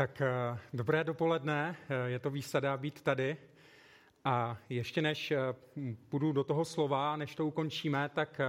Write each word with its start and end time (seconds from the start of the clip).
Tak 0.00 0.20
eh, 0.20 0.58
dobré 0.72 1.04
dopoledne, 1.04 1.76
eh, 1.88 2.10
je 2.10 2.18
to 2.18 2.30
výsada 2.30 2.76
být 2.76 3.02
tady. 3.02 3.36
A 4.24 4.58
ještě 4.68 5.02
než 5.02 5.30
eh, 5.30 5.38
půjdu 6.08 6.32
do 6.32 6.44
toho 6.44 6.64
slova, 6.64 7.16
než 7.16 7.34
to 7.34 7.46
ukončíme, 7.46 8.08
tak 8.14 8.40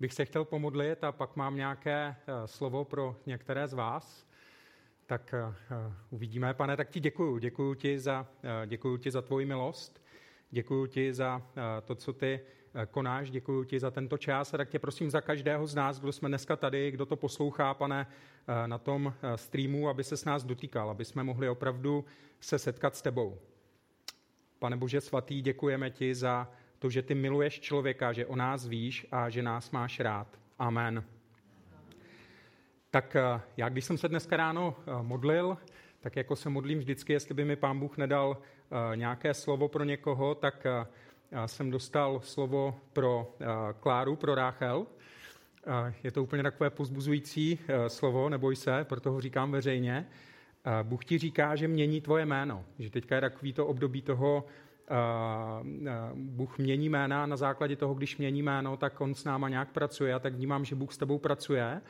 bych 0.00 0.12
se 0.12 0.24
chtěl 0.24 0.44
pomodlit 0.44 1.04
a 1.04 1.12
pak 1.12 1.36
mám 1.36 1.56
nějaké 1.56 2.16
slovo 2.44 2.84
pro 2.84 3.16
některé 3.26 3.68
z 3.68 3.72
vás. 3.72 4.26
Tak 5.06 5.34
uvidíme, 6.10 6.54
pane, 6.54 6.76
tak 6.76 6.90
ti 6.90 7.00
děkuju. 7.00 7.38
Děkuju 7.38 7.74
ti 7.74 7.98
za, 7.98 8.26
děkuju 8.66 8.96
ti 8.96 9.10
za 9.10 9.22
tvoji 9.22 9.46
milost. 9.46 10.02
Děkuju 10.50 10.86
ti 10.86 11.14
za 11.14 11.42
to, 11.84 11.94
co 11.94 12.12
ty 12.12 12.40
konáš. 12.90 13.30
Děkuji 13.30 13.64
ti 13.64 13.80
za 13.80 13.90
tento 13.90 14.18
čas 14.18 14.54
a 14.54 14.56
tak 14.56 14.68
tě 14.68 14.78
prosím 14.78 15.10
za 15.10 15.20
každého 15.20 15.66
z 15.66 15.74
nás, 15.74 16.00
kdo 16.00 16.12
jsme 16.12 16.28
dneska 16.28 16.56
tady, 16.56 16.90
kdo 16.90 17.06
to 17.06 17.16
poslouchá, 17.16 17.74
pane, 17.74 18.06
eh, 18.48 18.68
na 18.68 18.78
tom 18.78 19.14
eh, 19.22 19.38
streamu, 19.38 19.88
aby 19.88 20.04
se 20.04 20.16
s 20.16 20.24
nás 20.24 20.44
dotýkal, 20.44 20.90
aby 20.90 21.04
jsme 21.04 21.24
mohli 21.24 21.48
opravdu 21.48 22.04
se 22.40 22.58
setkat 22.58 22.96
s 22.96 23.02
tebou. 23.02 23.38
Pane 24.58 24.76
Bože 24.76 25.00
svatý, 25.00 25.42
děkujeme 25.42 25.90
ti 25.90 26.14
za 26.14 26.50
to, 26.78 26.90
že 26.90 27.02
ty 27.02 27.14
miluješ 27.14 27.60
člověka, 27.60 28.12
že 28.12 28.26
o 28.26 28.36
nás 28.36 28.66
víš 28.66 29.06
a 29.12 29.30
že 29.30 29.42
nás 29.42 29.70
máš 29.70 30.00
rád. 30.00 30.38
Amen. 30.58 31.04
Tak 32.90 33.16
já, 33.56 33.68
když 33.68 33.84
jsem 33.84 33.98
se 33.98 34.08
dneska 34.08 34.36
ráno 34.36 34.76
modlil, 35.02 35.58
tak 36.00 36.16
jako 36.16 36.36
se 36.36 36.48
modlím 36.48 36.78
vždycky, 36.78 37.12
jestli 37.12 37.34
by 37.34 37.44
mi 37.44 37.56
pán 37.56 37.80
Bůh 37.80 37.96
nedal 37.96 38.38
nějaké 38.94 39.34
slovo 39.34 39.68
pro 39.68 39.84
někoho, 39.84 40.34
tak 40.34 40.66
jsem 41.46 41.70
dostal 41.70 42.20
slovo 42.24 42.80
pro 42.92 43.34
eh, 43.40 43.46
Kláru, 43.80 44.16
pro 44.16 44.34
Ráchel. 44.34 44.86
Eh, 45.66 45.94
je 46.04 46.10
to 46.10 46.22
úplně 46.22 46.42
takové 46.42 46.70
pozbuzující 46.70 47.58
eh, 47.68 47.88
slovo, 47.88 48.28
neboj 48.28 48.56
se, 48.56 48.84
proto 48.84 49.12
ho 49.12 49.20
říkám 49.20 49.52
veřejně. 49.52 50.06
Bůh 50.82 51.04
ti 51.04 51.18
říká, 51.18 51.56
že 51.56 51.68
mění 51.68 52.00
tvoje 52.00 52.26
jméno. 52.26 52.64
Že 52.78 52.90
teďka 52.90 53.14
je 53.14 53.20
takový 53.20 53.52
to 53.52 53.66
období 53.66 54.02
toho, 54.02 54.44
Bůh 56.14 56.58
mění 56.58 56.88
jména 56.88 57.26
na 57.26 57.36
základě 57.36 57.76
toho, 57.76 57.94
když 57.94 58.16
mění 58.16 58.42
jméno, 58.42 58.76
tak 58.76 59.00
on 59.00 59.14
s 59.14 59.24
náma 59.24 59.48
nějak 59.48 59.68
pracuje. 59.70 60.10
Já 60.10 60.18
tak 60.18 60.34
vnímám, 60.34 60.64
že 60.64 60.74
Bůh 60.74 60.92
s 60.92 60.98
tebou 60.98 61.18
pracuje 61.18 61.80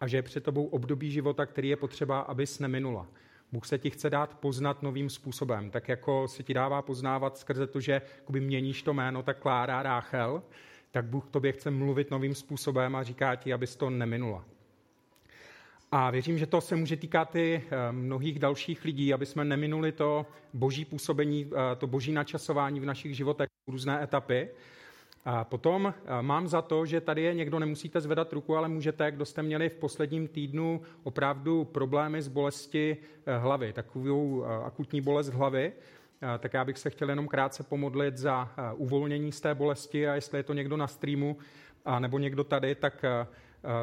a 0.00 0.06
že 0.06 0.16
je 0.16 0.22
před 0.22 0.44
tebou 0.44 0.66
období 0.66 1.10
života, 1.10 1.46
který 1.46 1.68
je 1.68 1.76
potřeba, 1.76 2.20
abys 2.20 2.58
neminula. 2.58 3.06
Bůh 3.54 3.66
se 3.66 3.78
ti 3.78 3.90
chce 3.90 4.10
dát 4.10 4.34
poznat 4.34 4.82
novým 4.82 5.10
způsobem, 5.10 5.70
tak 5.70 5.88
jako 5.88 6.28
se 6.28 6.42
ti 6.42 6.54
dává 6.54 6.82
poznávat 6.82 7.38
skrze 7.38 7.66
to, 7.66 7.80
že 7.80 8.02
měníš 8.28 8.82
to 8.82 8.94
jméno, 8.94 9.22
tak 9.22 9.38
Klára 9.38 9.82
Ráchel, 9.82 10.42
tak 10.90 11.04
Bůh 11.04 11.28
tobě 11.30 11.52
chce 11.52 11.70
mluvit 11.70 12.10
novým 12.10 12.34
způsobem 12.34 12.96
a 12.96 13.02
říká 13.02 13.34
ti, 13.34 13.52
abys 13.52 13.76
to 13.76 13.90
neminula. 13.90 14.44
A 15.92 16.10
věřím, 16.10 16.38
že 16.38 16.46
to 16.46 16.60
se 16.60 16.76
může 16.76 16.96
týkat 16.96 17.36
i 17.36 17.62
eh, 17.70 17.92
mnohých 17.92 18.38
dalších 18.38 18.84
lidí, 18.84 19.14
aby 19.14 19.26
jsme 19.26 19.44
neminuli 19.44 19.92
to 19.92 20.26
boží 20.52 20.84
působení, 20.84 21.50
eh, 21.52 21.76
to 21.76 21.86
boží 21.86 22.12
načasování 22.12 22.80
v 22.80 22.84
našich 22.84 23.16
životech, 23.16 23.48
různé 23.68 24.02
etapy, 24.02 24.48
a 25.24 25.44
potom 25.44 25.94
eh, 25.96 26.22
mám 26.22 26.48
za 26.48 26.62
to, 26.62 26.86
že 26.86 27.00
tady 27.00 27.22
je 27.22 27.34
někdo, 27.34 27.58
nemusíte 27.58 28.00
zvedat 28.00 28.32
ruku, 28.32 28.56
ale 28.56 28.68
můžete, 28.68 29.10
kdo 29.10 29.24
jste 29.24 29.42
měli 29.42 29.68
v 29.68 29.74
posledním 29.74 30.28
týdnu 30.28 30.80
opravdu 31.02 31.64
problémy 31.64 32.22
s 32.22 32.28
bolesti 32.28 32.96
eh, 33.26 33.38
hlavy, 33.38 33.72
takovou 33.72 34.44
eh, 34.44 34.64
akutní 34.64 35.00
bolest 35.00 35.28
hlavy, 35.28 35.72
tak 36.38 36.54
já 36.54 36.64
bych 36.64 36.78
se 36.78 36.90
chtěl 36.90 37.10
jenom 37.10 37.28
krátce 37.28 37.62
pomodlit 37.62 38.16
za 38.16 38.50
uvolnění 38.76 39.32
z 39.32 39.40
té 39.40 39.54
bolesti 39.54 40.08
a 40.08 40.14
jestli 40.14 40.38
je 40.38 40.42
to 40.42 40.54
někdo 40.54 40.76
na 40.76 40.86
streamu 40.86 41.36
nebo 41.98 42.18
někdo 42.18 42.44
tady, 42.44 42.74
tak 42.74 43.04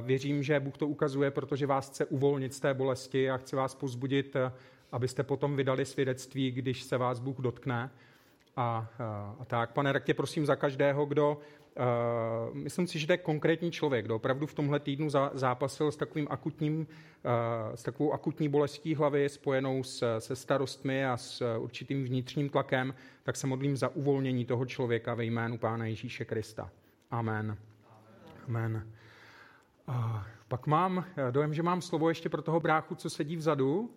věřím, 0.01 0.43
že 0.43 0.59
Bůh 0.59 0.77
to 0.77 0.87
ukazuje, 0.87 1.31
protože 1.31 1.65
vás 1.65 1.89
chce 1.89 2.05
uvolnit 2.05 2.53
z 2.53 2.59
té 2.59 2.73
bolesti 2.73 3.29
a 3.29 3.37
chce 3.37 3.55
vás 3.55 3.75
pozbudit, 3.75 4.35
abyste 4.91 5.23
potom 5.23 5.55
vydali 5.55 5.85
svědectví, 5.85 6.51
když 6.51 6.83
se 6.83 6.97
vás 6.97 7.19
Bůh 7.19 7.37
dotkne 7.37 7.91
a, 8.55 8.89
a 9.39 9.45
tak. 9.45 9.71
Pane, 9.71 9.93
tak 9.93 10.03
tě 10.03 10.13
prosím 10.13 10.45
za 10.45 10.55
každého, 10.55 11.05
kdo, 11.05 11.37
uh, 11.37 12.55
myslím 12.55 12.87
si, 12.87 12.99
že 12.99 13.07
to 13.07 13.13
je 13.13 13.17
konkrétní 13.17 13.71
člověk, 13.71 14.05
kdo 14.05 14.15
opravdu 14.15 14.47
v 14.47 14.53
tomhle 14.53 14.79
týdnu 14.79 15.09
za, 15.09 15.31
zápasil 15.33 15.91
s 15.91 15.97
takovým 15.97 16.27
akutním, 16.29 16.79
uh, 16.79 16.85
s 17.75 17.83
takovou 17.83 18.13
akutní 18.13 18.49
bolestí 18.49 18.95
hlavy 18.95 19.29
spojenou 19.29 19.83
s, 19.83 20.19
se 20.19 20.35
starostmi 20.35 21.05
a 21.05 21.17
s 21.17 21.57
určitým 21.57 22.03
vnitřním 22.03 22.49
tlakem, 22.49 22.93
tak 23.23 23.35
se 23.35 23.47
modlím 23.47 23.77
za 23.77 23.89
uvolnění 23.89 24.45
toho 24.45 24.65
člověka 24.65 25.13
ve 25.13 25.25
jménu 25.25 25.57
Pána 25.57 25.85
Ježíše 25.85 26.25
Krista. 26.25 26.69
Amen. 27.11 27.57
Amen. 28.47 28.87
A 29.87 30.27
pak 30.47 30.67
mám 30.67 31.05
dojem, 31.31 31.53
že 31.53 31.63
mám 31.63 31.81
slovo 31.81 32.09
ještě 32.09 32.29
pro 32.29 32.41
toho 32.41 32.59
bráchu, 32.59 32.95
co 32.95 33.09
sedí 33.09 33.35
vzadu, 33.35 33.89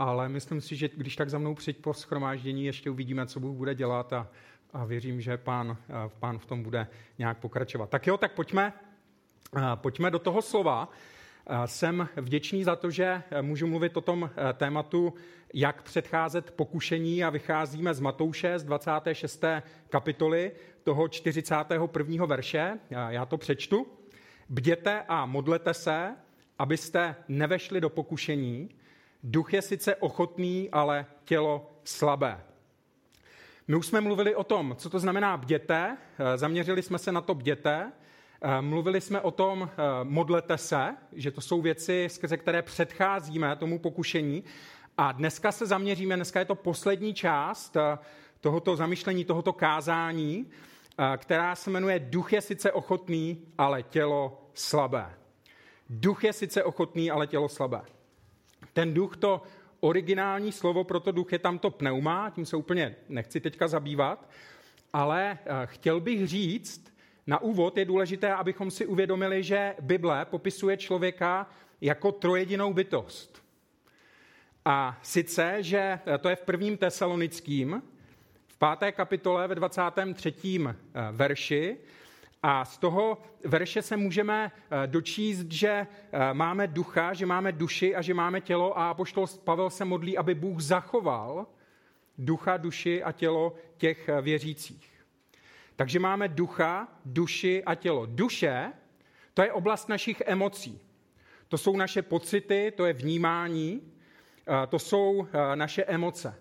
ale 0.00 0.28
myslím 0.28 0.60
si, 0.60 0.76
že 0.76 0.88
když 0.96 1.16
tak 1.16 1.30
za 1.30 1.38
mnou 1.38 1.54
přijď 1.54 1.76
po 1.76 1.94
schromáždění, 1.94 2.64
ještě 2.64 2.90
uvidíme, 2.90 3.26
co 3.26 3.40
Bůh 3.40 3.56
bude 3.56 3.74
dělat 3.74 4.12
a, 4.12 4.28
a 4.72 4.84
věřím, 4.84 5.20
že 5.20 5.36
pán, 5.36 5.76
pán 6.18 6.38
v 6.38 6.46
tom 6.46 6.62
bude 6.62 6.86
nějak 7.18 7.38
pokračovat. 7.38 7.90
Tak 7.90 8.06
jo, 8.06 8.16
tak 8.16 8.32
pojďme, 8.32 8.72
pojďme 9.74 10.10
do 10.10 10.18
toho 10.18 10.42
slova. 10.42 10.88
Jsem 11.66 12.08
vděčný 12.16 12.64
za 12.64 12.76
to, 12.76 12.90
že 12.90 13.22
můžu 13.40 13.66
mluvit 13.66 13.96
o 13.96 14.00
tom 14.00 14.30
tématu, 14.54 15.14
jak 15.54 15.82
předcházet 15.82 16.50
pokušení 16.50 17.24
a 17.24 17.30
vycházíme 17.30 17.94
z 17.94 18.00
Matouše 18.00 18.58
z 18.58 18.64
26. 18.64 19.44
kapitoly 19.88 20.52
toho 20.84 21.08
41. 21.08 22.26
verše. 22.26 22.78
Já 23.08 23.26
to 23.26 23.38
přečtu. 23.38 23.86
Bděte 24.48 25.04
a 25.08 25.26
modlete 25.26 25.74
se, 25.74 26.16
abyste 26.58 27.16
nevešli 27.28 27.80
do 27.80 27.90
pokušení. 27.90 28.70
Duch 29.22 29.54
je 29.54 29.62
sice 29.62 29.96
ochotný, 29.96 30.68
ale 30.72 31.06
tělo 31.24 31.70
slabé. 31.84 32.40
My 33.68 33.76
už 33.76 33.86
jsme 33.86 34.00
mluvili 34.00 34.34
o 34.34 34.44
tom, 34.44 34.74
co 34.78 34.90
to 34.90 34.98
znamená 34.98 35.36
bděte, 35.36 35.96
eh, 36.18 36.38
zaměřili 36.38 36.82
jsme 36.82 36.98
se 36.98 37.12
na 37.12 37.20
to 37.20 37.34
bděte, 37.34 37.92
eh, 38.42 38.62
mluvili 38.62 39.00
jsme 39.00 39.20
o 39.20 39.30
tom 39.30 39.70
eh, 39.72 39.76
modlete 40.02 40.58
se, 40.58 40.96
že 41.12 41.30
to 41.30 41.40
jsou 41.40 41.60
věci, 41.62 42.08
skrze 42.10 42.36
které 42.36 42.62
předcházíme 42.62 43.56
tomu 43.56 43.78
pokušení 43.78 44.44
a 44.98 45.12
dneska 45.12 45.52
se 45.52 45.66
zaměříme, 45.66 46.16
dneska 46.16 46.38
je 46.38 46.44
to 46.44 46.54
poslední 46.54 47.14
část 47.14 47.76
tohoto 48.40 48.76
zamyšlení, 48.76 49.24
tohoto 49.24 49.52
kázání, 49.52 50.50
která 51.16 51.54
se 51.54 51.70
jmenuje 51.70 51.98
Duch 51.98 52.32
je 52.32 52.40
sice 52.40 52.72
ochotný, 52.72 53.46
ale 53.58 53.82
tělo 53.82 54.50
slabé. 54.54 55.14
Duch 55.90 56.24
je 56.24 56.32
sice 56.32 56.64
ochotný, 56.64 57.10
ale 57.10 57.26
tělo 57.26 57.48
slabé. 57.48 57.80
Ten 58.72 58.94
duch, 58.94 59.16
to 59.16 59.42
originální 59.80 60.52
slovo 60.52 60.84
pro 60.84 61.00
to 61.00 61.12
duch 61.12 61.32
je 61.32 61.38
tam 61.38 61.58
to 61.58 61.70
pneuma, 61.70 62.30
tím 62.30 62.46
se 62.46 62.56
úplně 62.56 62.96
nechci 63.08 63.40
teďka 63.40 63.68
zabývat, 63.68 64.30
ale 64.92 65.38
eh, 65.44 65.66
chtěl 65.66 66.00
bych 66.00 66.28
říct, 66.28 66.94
na 67.26 67.42
úvod 67.42 67.76
je 67.76 67.84
důležité, 67.84 68.32
abychom 68.32 68.70
si 68.70 68.86
uvědomili, 68.86 69.42
že 69.42 69.74
Bible 69.80 70.24
popisuje 70.24 70.76
člověka 70.76 71.46
jako 71.80 72.12
trojedinou 72.12 72.72
bytost. 72.72 73.42
A 74.64 74.98
sice, 75.02 75.56
že 75.62 75.78
eh, 76.06 76.18
to 76.18 76.28
je 76.28 76.36
v 76.36 76.42
prvním 76.42 76.76
tesalonickým, 76.76 77.82
v 78.46 78.58
páté 78.58 78.92
kapitole 78.92 79.48
ve 79.48 79.54
23. 79.54 80.34
Eh, 80.66 80.74
verši, 81.12 81.76
a 82.42 82.64
z 82.64 82.78
toho 82.78 83.18
verše 83.44 83.82
se 83.82 83.96
můžeme 83.96 84.52
eh, 84.52 84.86
dočíst, 84.86 85.52
že 85.52 85.68
eh, 85.68 86.34
máme 86.34 86.66
ducha, 86.66 87.14
že 87.14 87.26
máme 87.26 87.52
duši 87.52 87.94
a 87.94 88.02
že 88.02 88.14
máme 88.14 88.40
tělo 88.40 88.78
a 88.78 88.90
apoštol 88.90 89.26
Pavel 89.44 89.70
se 89.70 89.84
modlí, 89.84 90.18
aby 90.18 90.34
Bůh 90.34 90.60
zachoval 90.60 91.46
ducha, 92.18 92.56
duši 92.56 93.02
a 93.02 93.12
tělo 93.12 93.54
těch 93.76 94.08
eh, 94.08 94.22
věřících. 94.22 94.90
Takže 95.76 95.98
máme 95.98 96.28
ducha, 96.28 96.88
duši 97.04 97.64
a 97.64 97.74
tělo. 97.74 98.06
Duše, 98.06 98.72
to 99.34 99.42
je 99.42 99.52
oblast 99.52 99.88
našich 99.88 100.22
emocí. 100.26 100.80
To 101.48 101.58
jsou 101.58 101.76
naše 101.76 102.02
pocity, 102.02 102.72
to 102.76 102.86
je 102.86 102.92
vnímání, 102.92 103.92
to 104.68 104.78
jsou 104.78 105.26
naše 105.54 105.84
emoce. 105.84 106.34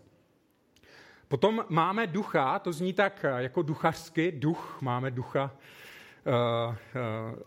Potom 1.28 1.66
máme 1.70 2.08
ducha, 2.08 2.60
to 2.60 2.74
zní 2.74 2.94
tak 2.94 3.26
jako 3.38 3.62
duchařsky, 3.62 4.32
duch, 4.32 4.78
máme 4.82 5.12
ducha, 5.12 5.52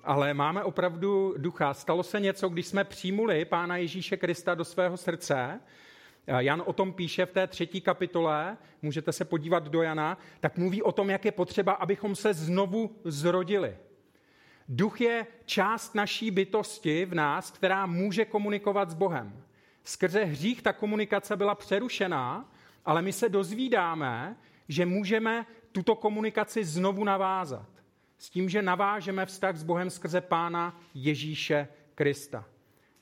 ale 0.05 0.35
máme 0.35 0.65
opravdu 0.65 1.35
ducha. 1.37 1.75
Stalo 1.75 2.03
se 2.03 2.21
něco, 2.21 2.49
když 2.49 2.67
jsme 2.67 2.85
přijmuli 2.85 3.45
Pána 3.45 3.77
Ježíše 3.77 4.17
Krista 4.17 4.55
do 4.55 4.65
svého 4.65 4.97
srdce, 4.97 5.61
eh, 6.27 6.45
Jan 6.45 6.63
o 6.67 6.73
tom 6.73 6.93
píše 6.93 7.27
v 7.27 7.33
té 7.33 7.47
třetí 7.47 7.81
kapitole, 7.81 8.57
můžete 8.83 9.13
se 9.13 9.25
podívat 9.25 9.69
do 9.69 9.83
Jana, 9.83 10.19
tak 10.41 10.59
mluví 10.59 10.83
o 10.83 10.93
tom, 10.93 11.11
jak 11.11 11.25
je 11.25 11.33
potřeba, 11.33 11.73
abychom 11.73 12.17
se 12.17 12.35
znovu 12.35 12.97
zrodili. 13.05 13.77
Duch 14.69 15.01
je 15.01 15.27
část 15.45 15.95
naší 15.95 16.31
bytosti 16.31 17.05
v 17.05 17.15
nás, 17.15 17.51
která 17.51 17.87
může 17.87 18.25
komunikovat 18.25 18.91
s 18.91 18.95
Bohem. 18.95 19.45
Skrze 19.85 20.25
hřích 20.25 20.63
ta 20.63 20.73
komunikace 20.73 21.37
byla 21.37 21.55
přerušená, 21.55 22.53
ale 22.85 23.03
my 23.03 23.13
se 23.13 23.29
dozvídáme, 23.29 24.37
že 24.69 24.87
můžeme 24.87 25.47
tuto 25.73 25.95
komunikaci 25.95 26.65
znovu 26.65 27.05
navázat 27.05 27.72
s 28.23 28.31
tím, 28.31 28.49
že 28.49 28.63
navážeme 28.63 29.27
vztah 29.27 29.57
s 29.57 29.63
Bohem 29.63 29.91
skrze 29.91 30.21
Pána 30.21 30.81
Ježíše 30.95 31.69
Krista. 31.95 32.45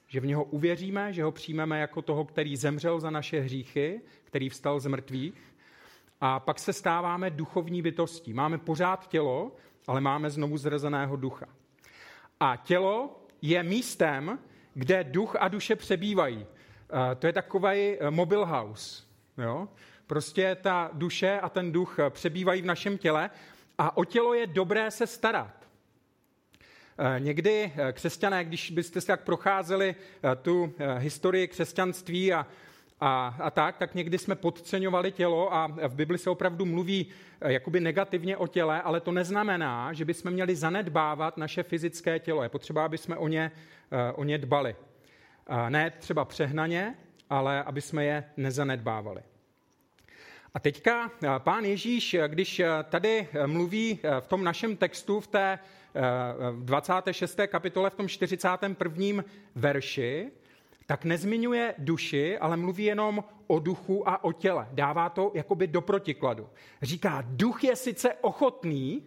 že 0.07 0.21
v 0.21 0.27
něho 0.27 0.45
uvěříme, 0.45 1.13
že 1.13 1.23
ho 1.23 1.33
přijmeme 1.33 1.81
jako 1.81 2.03
toho, 2.03 2.25
který 2.25 2.57
zemřel 2.57 3.01
za 3.01 3.11
naše 3.11 3.41
hříchy, 3.41 4.01
který 4.25 4.49
vstal 4.49 4.81
z 4.81 4.87
mrtvých. 4.87 5.55
A 6.21 6.41
pak 6.41 6.59
se 6.59 6.73
stáváme 6.73 7.31
duchovní 7.31 7.83
bytostí. 7.83 8.33
Máme 8.33 8.59
pořád 8.59 9.09
tělo, 9.09 9.53
ale 9.87 10.01
máme 10.01 10.31
znovu 10.31 10.59
zrezeného 10.59 11.17
ducha. 11.17 11.47
A 12.41 12.57
tělo 12.57 13.23
je 13.43 13.63
místem, 13.63 14.39
kde 14.75 15.05
duch 15.05 15.37
a 15.37 15.49
duše 15.49 15.77
přebývají. 15.77 16.47
Eh, 16.47 17.15
to 17.15 17.27
je 17.27 17.33
takový 17.33 17.71
eh, 17.71 18.11
mobile 18.11 18.47
house. 18.47 19.05
Jo? 19.39 19.69
Prostě 20.07 20.57
ta 20.61 20.91
duše 20.93 21.41
a 21.41 21.49
ten 21.49 21.73
duch 21.73 21.99
eh, 21.99 22.11
přebývají 22.11 22.63
v 22.63 22.67
našem 22.67 22.99
těle 22.99 23.31
a 23.81 23.97
o 23.97 24.05
tělo 24.05 24.35
je 24.35 24.47
dobré 24.47 24.91
se 24.91 25.07
starat. 25.07 25.69
Někdy 27.19 27.73
křesťané, 27.93 28.45
když 28.45 28.71
byste 28.71 29.01
si 29.01 29.07
tak 29.07 29.25
procházeli 29.25 29.95
tu 30.43 30.73
historii 30.99 31.49
křesťanství 31.49 32.33
a, 32.33 32.47
a, 33.01 33.37
a 33.41 33.51
tak, 33.51 33.77
tak 33.77 33.95
někdy 33.95 34.19
jsme 34.19 34.35
podceňovali 34.35 35.13
tělo 35.13 35.55
a 35.55 35.67
v 35.67 35.95
Bibli 35.95 36.19
se 36.19 36.31
opravdu 36.31 36.65
mluví 36.67 37.07
jakoby 37.41 37.81
negativně 37.81 38.37
o 38.37 38.47
těle, 38.47 38.83
ale 38.83 39.01
to 39.01 39.13
neznamená, 39.13 39.93
že 39.93 40.05
bychom 40.05 40.31
měli 40.31 40.57
zanedbávat 40.57 41.37
naše 41.37 41.63
fyzické 41.63 42.19
tělo. 42.19 42.43
Je 42.43 42.49
potřeba, 42.49 42.85
aby 42.85 42.99
jsme 42.99 43.17
o 43.17 43.29
ně, 43.29 43.51
o 44.15 44.25
ně 44.25 44.39
dbali. 44.39 44.77
Ne 45.69 45.91
třeba 45.91 46.25
přehnaně, 46.25 46.95
ale 47.31 47.63
aby 47.63 47.81
jsme 47.81 48.05
je 48.05 48.25
nezanedbávali. 48.37 49.23
A 50.55 50.59
teďka 50.61 51.11
pán 51.39 51.65
Ježíš, 51.65 52.17
když 52.27 52.63
tady 52.89 53.29
mluví 53.47 53.99
v 54.21 54.27
tom 54.27 54.45
našem 54.45 54.77
textu 54.77 55.21
v 55.21 55.27
té 55.27 55.59
26. 56.61 57.41
kapitole, 57.47 57.91
v 57.91 57.95
tom 57.95 58.09
41. 58.09 59.25
verši, 59.55 60.31
tak 60.87 61.05
nezmiňuje 61.05 61.75
duši, 61.79 62.39
ale 62.39 62.57
mluví 62.57 62.85
jenom 62.85 63.25
o 63.47 63.59
duchu 63.59 64.09
a 64.09 64.25
o 64.25 64.33
těle. 64.33 64.69
Dává 64.73 65.09
to 65.09 65.33
jakoby 65.35 65.67
do 65.67 65.81
protikladu. 65.81 66.49
Říká, 66.83 67.25
duch 67.27 67.65
je 67.65 67.77
sice 67.77 68.15
ochotný, 68.15 69.03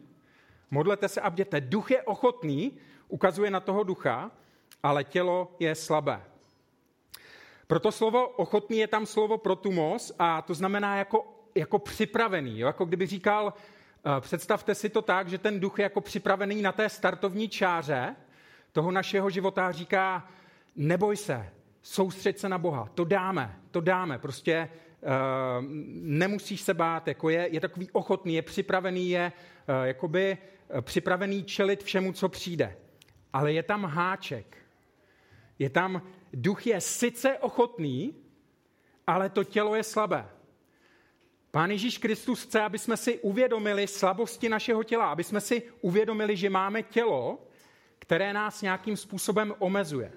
modlete 0.71 1.07
se 1.07 1.21
a 1.21 1.29
bděte, 1.29 1.61
duch 1.61 1.91
je 1.91 2.03
ochotný, 2.03 2.71
ukazuje 3.07 3.51
na 3.51 3.59
toho 3.59 3.83
ducha, 3.83 4.31
ale 4.83 5.03
tělo 5.03 5.55
je 5.59 5.75
slabé. 5.75 6.21
Proto 7.73 7.91
slovo 7.91 8.27
ochotný 8.27 8.77
je 8.77 8.87
tam 8.87 9.05
slovo 9.05 9.37
protumos 9.37 10.13
a 10.19 10.41
to 10.41 10.53
znamená 10.53 10.97
jako, 10.97 11.25
jako 11.55 11.79
připravený. 11.79 12.59
Jo? 12.59 12.67
Jako 12.67 12.85
kdyby 12.85 13.05
říkal, 13.05 13.53
eh, 14.17 14.21
představte 14.21 14.75
si 14.75 14.89
to 14.89 15.01
tak, 15.01 15.29
že 15.29 15.37
ten 15.37 15.59
duch 15.59 15.79
je 15.79 15.83
jako 15.83 16.01
připravený 16.01 16.61
na 16.61 16.71
té 16.71 16.89
startovní 16.89 17.49
čáře 17.49 18.15
toho 18.71 18.91
našeho 18.91 19.29
života 19.29 19.71
říká, 19.71 20.27
neboj 20.75 21.17
se, 21.17 21.49
soustřeď 21.81 22.37
se 22.37 22.49
na 22.49 22.57
Boha, 22.57 22.89
to 22.93 23.03
dáme, 23.03 23.59
to 23.71 23.81
dáme, 23.81 24.19
prostě 24.19 24.69
uh, 25.01 25.09
nemusíš 26.03 26.61
se 26.61 26.73
bát, 26.73 27.07
jako 27.07 27.29
je, 27.29 27.47
je 27.51 27.59
takový 27.59 27.89
ochotný, 27.91 28.35
je 28.35 28.41
připravený, 28.41 29.09
je 29.09 29.31
uh, 29.69 29.83
jakoby 29.83 30.37
připravený 30.81 31.43
čelit 31.43 31.83
všemu, 31.83 32.13
co 32.13 32.29
přijde. 32.29 32.77
Ale 33.33 33.53
je 33.53 33.63
tam 33.63 33.85
háček. 33.85 34.57
Je 35.59 35.69
tam, 35.69 36.01
duch 36.33 36.67
je 36.67 36.81
sice 36.81 37.37
ochotný, 37.37 38.15
ale 39.07 39.29
to 39.29 39.43
tělo 39.43 39.75
je 39.75 39.83
slabé. 39.83 40.29
Pán 41.51 41.71
Ježíš 41.71 41.97
Kristus 41.97 42.43
chce, 42.43 42.61
aby 42.61 42.79
jsme 42.79 42.97
si 42.97 43.19
uvědomili 43.19 43.87
slabosti 43.87 44.49
našeho 44.49 44.83
těla, 44.83 45.11
aby 45.11 45.23
jsme 45.23 45.41
si 45.41 45.63
uvědomili, 45.81 46.37
že 46.37 46.49
máme 46.49 46.83
tělo, 46.83 47.47
které 47.99 48.33
nás 48.33 48.61
nějakým 48.61 48.97
způsobem 48.97 49.53
omezuje. 49.59 50.11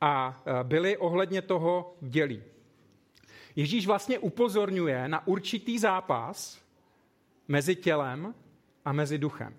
A 0.00 0.42
e, 0.46 0.64
byli 0.64 0.96
ohledně 0.96 1.42
toho 1.42 1.96
dělí. 2.00 2.42
Ježíš 3.56 3.86
vlastně 3.86 4.18
upozorňuje 4.18 5.08
na 5.08 5.26
určitý 5.26 5.78
zápas 5.78 6.62
mezi 7.48 7.76
tělem 7.76 8.34
a 8.84 8.92
mezi 8.92 9.18
duchem. 9.18 9.56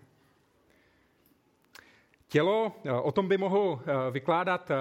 Tělo, 2.27 2.71
eh, 2.85 2.91
o 2.91 3.11
tom 3.11 3.27
by 3.27 3.37
mohl 3.37 3.81
eh, 3.81 4.11
vykládat 4.11 4.71
eh, 4.71 4.75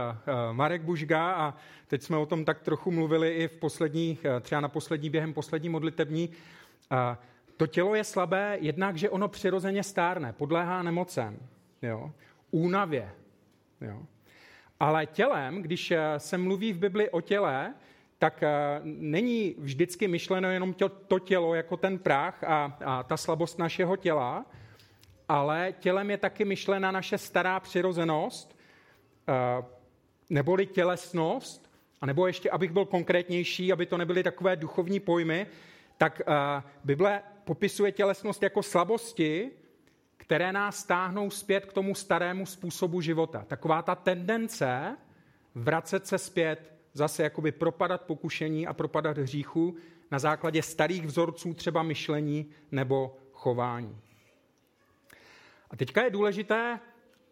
Marek 0.53 0.83
Bužga 0.83 1.33
a 1.33 1.55
teď 1.87 2.03
jsme 2.03 2.17
o 2.17 2.27
tom 2.27 2.45
tak 2.45 2.61
trochu 2.61 2.91
mluvili 2.91 3.35
i 3.35 3.49
v 3.49 3.57
posledních, 3.57 4.27
třeba 4.41 4.61
na 4.61 4.69
poslední 4.69 5.11
během 5.11 5.33
poslední 5.33 5.69
modlitební. 5.69 6.31
To 7.57 7.67
tělo 7.67 7.95
je 7.95 8.05
slabé 8.05 8.59
jednak, 8.61 8.97
že 8.97 9.11
ono 9.11 9.29
přirozeně 9.29 9.83
stárne, 9.83 10.33
podléhá 10.33 10.83
nemocem, 10.83 11.39
jo? 11.83 12.13
únavě. 12.51 13.11
Jo? 13.81 14.03
Ale 14.81 15.07
tělem, 15.07 15.63
když 15.63 15.93
se 16.19 16.39
mluví 16.39 16.73
v 16.73 16.79
Bibli 16.79 17.11
o 17.11 17.21
těle, 17.21 17.75
tak 18.19 18.45
není 18.85 19.55
vždycky 19.59 20.09
myšleno 20.09 20.51
jenom 20.51 20.75
to 21.07 21.19
tělo 21.19 21.55
jako 21.55 21.77
ten 21.77 21.99
prach 21.99 22.45
a, 22.45 22.79
a 22.85 23.03
ta 23.03 23.17
slabost 23.17 23.59
našeho 23.59 23.97
těla, 23.97 24.45
ale 25.29 25.75
tělem 25.81 26.11
je 26.11 26.19
taky 26.19 26.45
myšlena 26.45 26.91
naše 26.91 27.19
stará 27.19 27.61
přirozenost, 27.61 28.57
eh, 29.29 29.65
neboli 30.31 30.67
tělesnost, 30.67 31.71
a 32.01 32.07
nebo 32.07 32.27
ještě, 32.27 32.51
abych 32.51 32.73
byl 32.73 32.85
konkrétnější, 32.85 33.73
aby 33.73 33.87
to 33.87 33.99
nebyly 33.99 34.23
takové 34.23 34.57
duchovní 34.57 35.01
pojmy, 35.01 35.47
tak 35.99 36.21
eh, 36.21 36.63
Bible 36.85 37.23
popisuje 37.45 37.93
tělesnost 37.93 38.43
jako 38.43 38.63
slabosti, 38.63 39.51
které 40.17 40.53
nás 40.53 40.77
stáhnou 40.77 41.31
zpět 41.31 41.67
k 41.67 41.73
tomu 41.73 41.95
starému 41.95 42.47
způsobu 42.47 43.01
života. 43.01 43.45
Taková 43.49 43.83
ta 43.83 43.95
tendence 43.95 44.97
vracet 45.55 46.07
se 46.07 46.19
zpět, 46.19 46.73
zase 46.93 47.23
jakoby 47.23 47.53
propadat 47.53 48.03
pokušení 48.03 48.67
a 48.67 48.73
propadat 48.73 49.19
hříchu 49.19 49.77
na 50.11 50.19
základě 50.19 50.63
starých 50.63 51.07
vzorců 51.07 51.55
třeba 51.55 51.83
myšlení 51.83 52.51
nebo 52.73 53.17
chování. 53.33 54.04
A 55.71 55.77
teďka 55.77 56.05
je 56.05 56.11
důležité, 56.11 56.81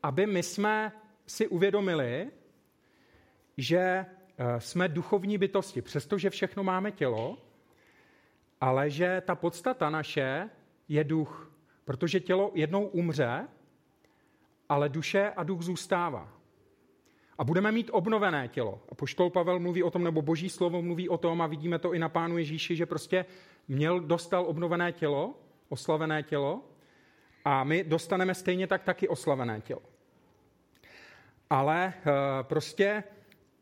aby 0.03 0.27
my 0.27 0.43
jsme 0.43 0.93
si 1.27 1.49
uvědomili, 1.49 2.31
že 3.57 3.79
eh, 3.79 4.07
jsme 4.61 4.89
duchovní 4.89 5.39
bytosti, 5.39 5.83
přestože 5.83 6.31
všechno 6.31 6.65
máme 6.65 6.93
tělo, 6.93 7.39
ale 8.61 8.91
že 8.91 9.23
ta 9.27 9.35
podstata 9.35 9.91
naše 9.91 10.51
je 10.89 11.05
duch, 11.05 11.53
protože 11.85 12.21
tělo 12.21 12.51
jednou 12.55 12.87
umře, 12.87 13.49
ale 14.69 14.89
duše 14.89 15.33
a 15.37 15.43
duch 15.43 15.63
zůstává. 15.63 16.29
A 17.39 17.45
budeme 17.45 17.73
mít 17.73 17.91
obnovené 17.93 18.49
tělo. 18.49 18.81
A 18.89 18.95
poštol 18.95 19.31
Pavel 19.31 19.59
mluví 19.59 19.83
o 19.83 19.91
tom, 19.91 20.05
nebo 20.05 20.23
boží 20.23 20.49
slovo 20.49 20.83
mluví 20.83 21.09
o 21.09 21.19
tom, 21.19 21.43
a 21.43 21.47
vidíme 21.47 21.79
to 21.79 21.95
i 21.95 21.99
na 21.99 22.09
pánu 22.09 22.39
Ježíši, 22.39 22.77
že 22.77 22.87
prostě 22.87 23.25
měl, 23.69 24.01
dostal 24.01 24.45
obnovené 24.47 24.93
tělo, 24.93 25.35
oslavené 25.69 26.23
tělo, 26.23 26.63
a 27.45 27.65
my 27.65 27.85
dostaneme 27.85 28.35
stejně 28.35 28.67
tak 28.67 28.83
taky 28.83 29.09
oslavené 29.09 29.61
tělo. 29.61 29.83
Ale 31.51 31.95
eh, 31.97 32.13
prostě 32.43 33.05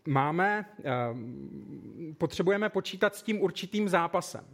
máme, 0.06 0.66
eh, 0.78 0.84
potřebujeme 2.18 2.68
počítat 2.68 3.16
s 3.16 3.22
tím 3.22 3.40
určitým 3.42 3.88
zápasem. 3.88 4.44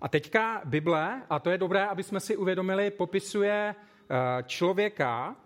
A 0.00 0.08
teďka 0.08 0.62
Bible, 0.64 1.22
a 1.30 1.38
to 1.38 1.50
je 1.50 1.58
dobré, 1.58 1.86
aby 1.86 2.02
jsme 2.02 2.20
si 2.20 2.36
uvědomili, 2.36 2.90
popisuje 2.90 3.74
eh, 3.74 4.42
člověka 4.42 5.36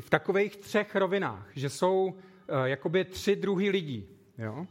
v 0.00 0.10
takových 0.10 0.56
třech 0.56 0.96
rovinách, 0.96 1.48
že 1.54 1.68
jsou 1.68 2.18
jakoby 2.64 3.04
tři 3.04 3.36
druhy 3.36 3.70
lidí. 3.70 4.08
Jo? 4.38 4.66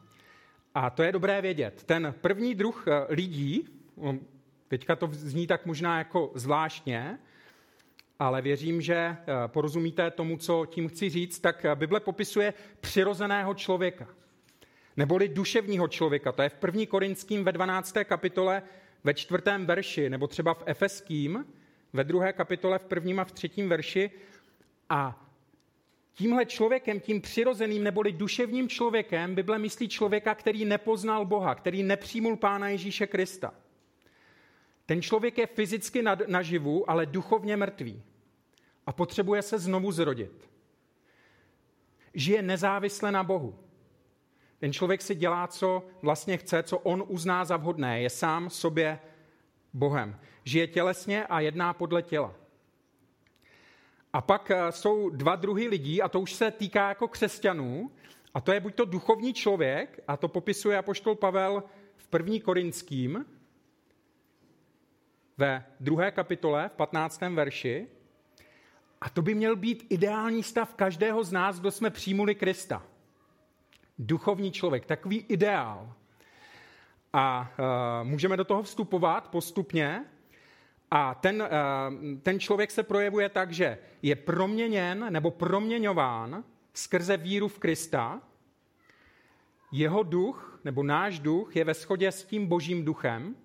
A 0.75 0.89
to 0.89 1.03
je 1.03 1.11
dobré 1.11 1.41
vědět. 1.41 1.83
Ten 1.83 2.15
první 2.21 2.55
druh 2.55 2.85
lidí, 3.09 3.67
Teďka 4.67 4.95
to 4.95 5.09
zní 5.11 5.47
tak 5.47 5.65
možná 5.65 5.97
jako 5.97 6.31
zvláštně, 6.35 7.19
ale 8.19 8.41
věřím, 8.41 8.81
že 8.81 8.95
eh, 8.95 9.17
porozumíte 9.47 10.11
tomu, 10.11 10.37
co 10.37 10.65
tím 10.65 10.87
chci 10.87 11.09
říct, 11.09 11.39
tak 11.39 11.65
eh, 11.65 11.75
Bible 11.75 11.99
popisuje 11.99 12.53
přirozeného 12.79 13.53
člověka, 13.53 14.07
neboli 14.97 15.27
duševního 15.27 15.87
člověka. 15.87 16.31
To 16.31 16.41
je 16.41 16.49
v 16.49 16.57
1. 16.65 16.81
Korinským 16.87 17.43
ve 17.43 17.51
12. 17.51 17.97
kapitole 18.03 18.61
ve 19.03 19.13
čtvrtém 19.13 19.65
verši, 19.65 20.09
nebo 20.09 20.27
třeba 20.27 20.53
v 20.53 20.63
Efeským 20.65 21.45
ve 21.93 22.03
druhé 22.03 22.33
kapitole 22.33 22.79
v 22.79 22.85
prvním 22.85 23.19
a 23.19 23.25
v 23.25 23.31
třetím 23.31 23.69
verši. 23.69 24.11
A 24.89 25.27
tímhle 26.13 26.45
člověkem, 26.45 26.99
tím 26.99 27.21
přirozeným 27.21 27.83
neboli 27.83 28.11
duševním 28.11 28.69
člověkem, 28.69 29.35
Bible 29.35 29.59
myslí 29.59 29.87
člověka, 29.87 30.35
který 30.35 30.65
nepoznal 30.65 31.25
Boha, 31.25 31.55
který 31.55 31.83
nepřijmul 31.83 32.37
Pána 32.37 32.69
Ježíše 32.69 33.07
Krista. 33.07 33.53
Ten 34.87 35.01
člověk 35.01 35.37
je 35.37 35.47
fyzicky 35.47 36.03
naživu, 36.27 36.89
ale 36.89 37.05
duchovně 37.05 37.57
mrtvý 37.57 38.03
a 38.85 38.93
potřebuje 38.93 39.41
se 39.41 39.59
znovu 39.59 39.91
zrodit. 39.91 40.49
Žije 42.13 42.41
nezávisle 42.41 43.11
na 43.11 43.23
Bohu. 43.23 43.59
Ten 44.59 44.73
člověk 44.73 45.01
si 45.01 45.15
dělá, 45.15 45.47
co 45.47 45.83
vlastně 46.01 46.37
chce, 46.37 46.63
co 46.63 46.77
on 46.77 47.03
uzná 47.07 47.45
za 47.45 47.57
vhodné. 47.57 48.01
Je 48.01 48.09
sám 48.09 48.49
sobě 48.49 48.99
Bohem. 49.73 50.19
Žije 50.43 50.67
tělesně 50.67 51.25
a 51.25 51.39
jedná 51.39 51.73
podle 51.73 52.01
těla. 52.01 52.33
A 54.13 54.21
pak 54.21 54.51
eh, 54.51 54.71
jsou 54.71 55.09
dva 55.09 55.35
druhy 55.35 55.67
lidí, 55.67 56.01
a 56.01 56.09
to 56.09 56.19
už 56.19 56.33
se 56.33 56.51
týká 56.51 56.89
jako 56.89 57.07
křesťanů, 57.07 57.91
a 58.33 58.41
to 58.41 58.51
je 58.51 58.59
buď 58.59 58.75
to 58.75 58.85
duchovní 58.85 59.33
člověk, 59.33 59.99
a 60.07 60.17
to 60.17 60.27
popisuje 60.27 60.77
apoštol 60.77 61.15
Pavel 61.15 61.63
v 61.95 62.07
první 62.07 62.41
korinským, 62.41 63.25
ve 65.37 65.65
druhé 65.79 66.11
kapitole, 66.11 66.69
v 66.69 66.75
15. 66.75 67.21
verši. 67.21 67.87
A 69.01 69.09
to 69.09 69.21
by 69.21 69.35
měl 69.35 69.55
být 69.55 69.85
ideální 69.89 70.43
stav 70.43 70.73
každého 70.73 71.23
z 71.23 71.31
nás, 71.31 71.59
kdo 71.59 71.71
jsme 71.71 71.89
přijmuli 71.89 72.35
Krista. 72.35 72.83
Duchovní 73.99 74.51
člověk, 74.51 74.85
takový 74.85 75.25
ideál. 75.29 75.93
A 77.13 77.51
uh, 77.59 78.07
můžeme 78.07 78.37
do 78.37 78.43
toho 78.43 78.63
vstupovat 78.63 79.27
postupně. 79.27 80.05
A 80.91 81.15
ten, 81.15 81.41
uh, 81.41 82.19
ten 82.21 82.39
člověk 82.39 82.71
se 82.71 82.83
projevuje 82.83 83.29
tak, 83.29 83.51
že 83.51 83.77
je 84.01 84.15
proměněn 84.15 85.05
nebo 85.09 85.31
proměňován 85.31 86.43
skrze 86.73 87.17
víru 87.17 87.47
v 87.47 87.59
Krista. 87.59 88.21
Jeho 89.71 90.03
duch 90.03 90.59
nebo 90.63 90.83
náš 90.83 91.19
duch 91.19 91.55
je 91.55 91.63
ve 91.63 91.73
shodě 91.73 92.11
s 92.11 92.23
tím 92.25 92.47
božím 92.47 92.85
duchem. 92.85 93.35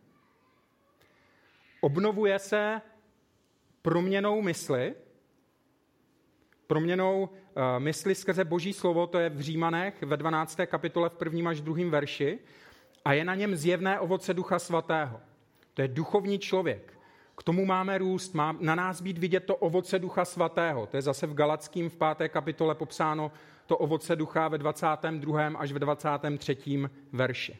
Obnovuje 1.84 2.38
se 2.38 2.80
proměnou 3.82 4.42
mysli, 4.42 4.94
proměnou 6.66 7.22
uh, 7.22 7.28
mysli 7.78 8.14
skrze 8.14 8.44
boží 8.44 8.72
slovo, 8.72 9.06
to 9.06 9.18
je 9.18 9.30
v 9.30 9.40
Římanech 9.40 10.02
ve 10.02 10.16
12. 10.16 10.60
kapitole 10.66 11.08
v 11.08 11.14
prvním 11.14 11.46
až 11.46 11.60
druhém 11.60 11.90
verši, 11.90 12.38
a 13.04 13.12
je 13.12 13.24
na 13.24 13.34
něm 13.34 13.56
zjevné 13.56 14.00
ovoce 14.00 14.34
Ducha 14.34 14.58
Svatého. 14.58 15.20
To 15.74 15.82
je 15.82 15.88
duchovní 15.88 16.38
člověk. 16.38 16.98
K 17.38 17.42
tomu 17.42 17.66
máme 17.66 17.98
růst, 17.98 18.34
má 18.34 18.56
na 18.60 18.74
nás 18.74 19.00
být 19.00 19.18
vidět 19.18 19.40
to 19.40 19.56
ovoce 19.56 19.98
Ducha 19.98 20.24
Svatého. 20.24 20.86
To 20.86 20.96
je 20.96 21.02
zase 21.02 21.26
v 21.26 21.34
Galackým 21.34 21.90
v 21.90 21.96
páté 21.96 22.28
kapitole 22.28 22.74
popsáno 22.74 23.32
to 23.66 23.78
ovoce 23.78 24.16
Ducha 24.16 24.48
ve 24.48 24.58
22. 24.58 25.46
až 25.46 25.72
ve 25.72 25.78
23. 25.78 26.56
verši. 27.12 27.58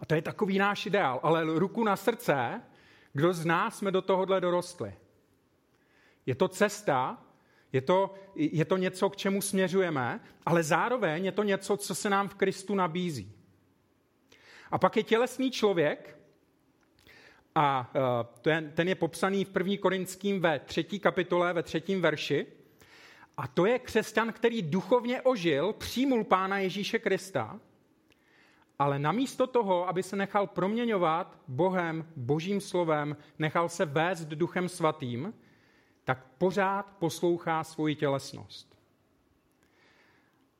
A 0.00 0.06
to 0.06 0.14
je 0.14 0.22
takový 0.22 0.58
náš 0.58 0.86
ideál. 0.86 1.20
Ale 1.22 1.44
ruku 1.44 1.84
na 1.84 1.96
srdce, 1.96 2.62
kdo 3.18 3.32
z 3.32 3.44
nás 3.44 3.78
jsme 3.78 3.90
do 3.90 4.02
tohohle 4.02 4.40
dorostli? 4.40 4.94
Je 6.26 6.34
to 6.34 6.48
cesta, 6.48 7.18
je 7.72 7.80
to, 7.80 8.14
je 8.34 8.64
to 8.64 8.76
něco, 8.76 9.10
k 9.10 9.16
čemu 9.16 9.42
směřujeme, 9.42 10.20
ale 10.46 10.62
zároveň 10.62 11.24
je 11.24 11.32
to 11.32 11.42
něco, 11.42 11.76
co 11.76 11.94
se 11.94 12.10
nám 12.10 12.28
v 12.28 12.34
Kristu 12.34 12.74
nabízí. 12.74 13.32
A 14.70 14.78
pak 14.78 14.96
je 14.96 15.02
tělesný 15.02 15.50
člověk, 15.50 16.18
a 17.54 17.90
e, 17.94 18.70
ten, 18.74 18.88
je 18.88 18.94
popsaný 18.94 19.44
v 19.44 19.56
1. 19.56 19.74
Korinským 19.80 20.40
ve 20.40 20.58
třetí 20.58 20.98
kapitole, 20.98 21.52
ve 21.52 21.62
třetím 21.62 22.02
verši. 22.02 22.46
A 23.36 23.48
to 23.48 23.66
je 23.66 23.78
křesťan, 23.78 24.32
který 24.32 24.62
duchovně 24.62 25.22
ožil, 25.22 25.72
přijmul 25.72 26.24
Pána 26.24 26.58
Ježíše 26.58 26.98
Krista, 26.98 27.60
ale 28.78 28.98
namísto 28.98 29.46
toho, 29.46 29.88
aby 29.88 30.02
se 30.02 30.16
nechal 30.16 30.46
proměňovat 30.46 31.38
Bohem, 31.48 32.06
Božím 32.16 32.60
slovem, 32.60 33.16
nechal 33.38 33.68
se 33.68 33.84
vést 33.84 34.24
Duchem 34.24 34.68
Svatým, 34.68 35.34
tak 36.04 36.26
pořád 36.38 36.92
poslouchá 36.98 37.64
svoji 37.64 37.94
tělesnost. 37.94 38.78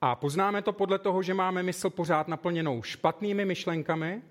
A 0.01 0.15
poznáme 0.15 0.63
to 0.63 0.73
podle 0.73 0.99
toho, 0.99 1.23
že 1.23 1.35
máme 1.35 1.63
mysl 1.63 1.91
pořád 1.91 2.29
naplněnou 2.29 2.83
špatnými 2.83 3.45
myšlenkami, 3.45 4.23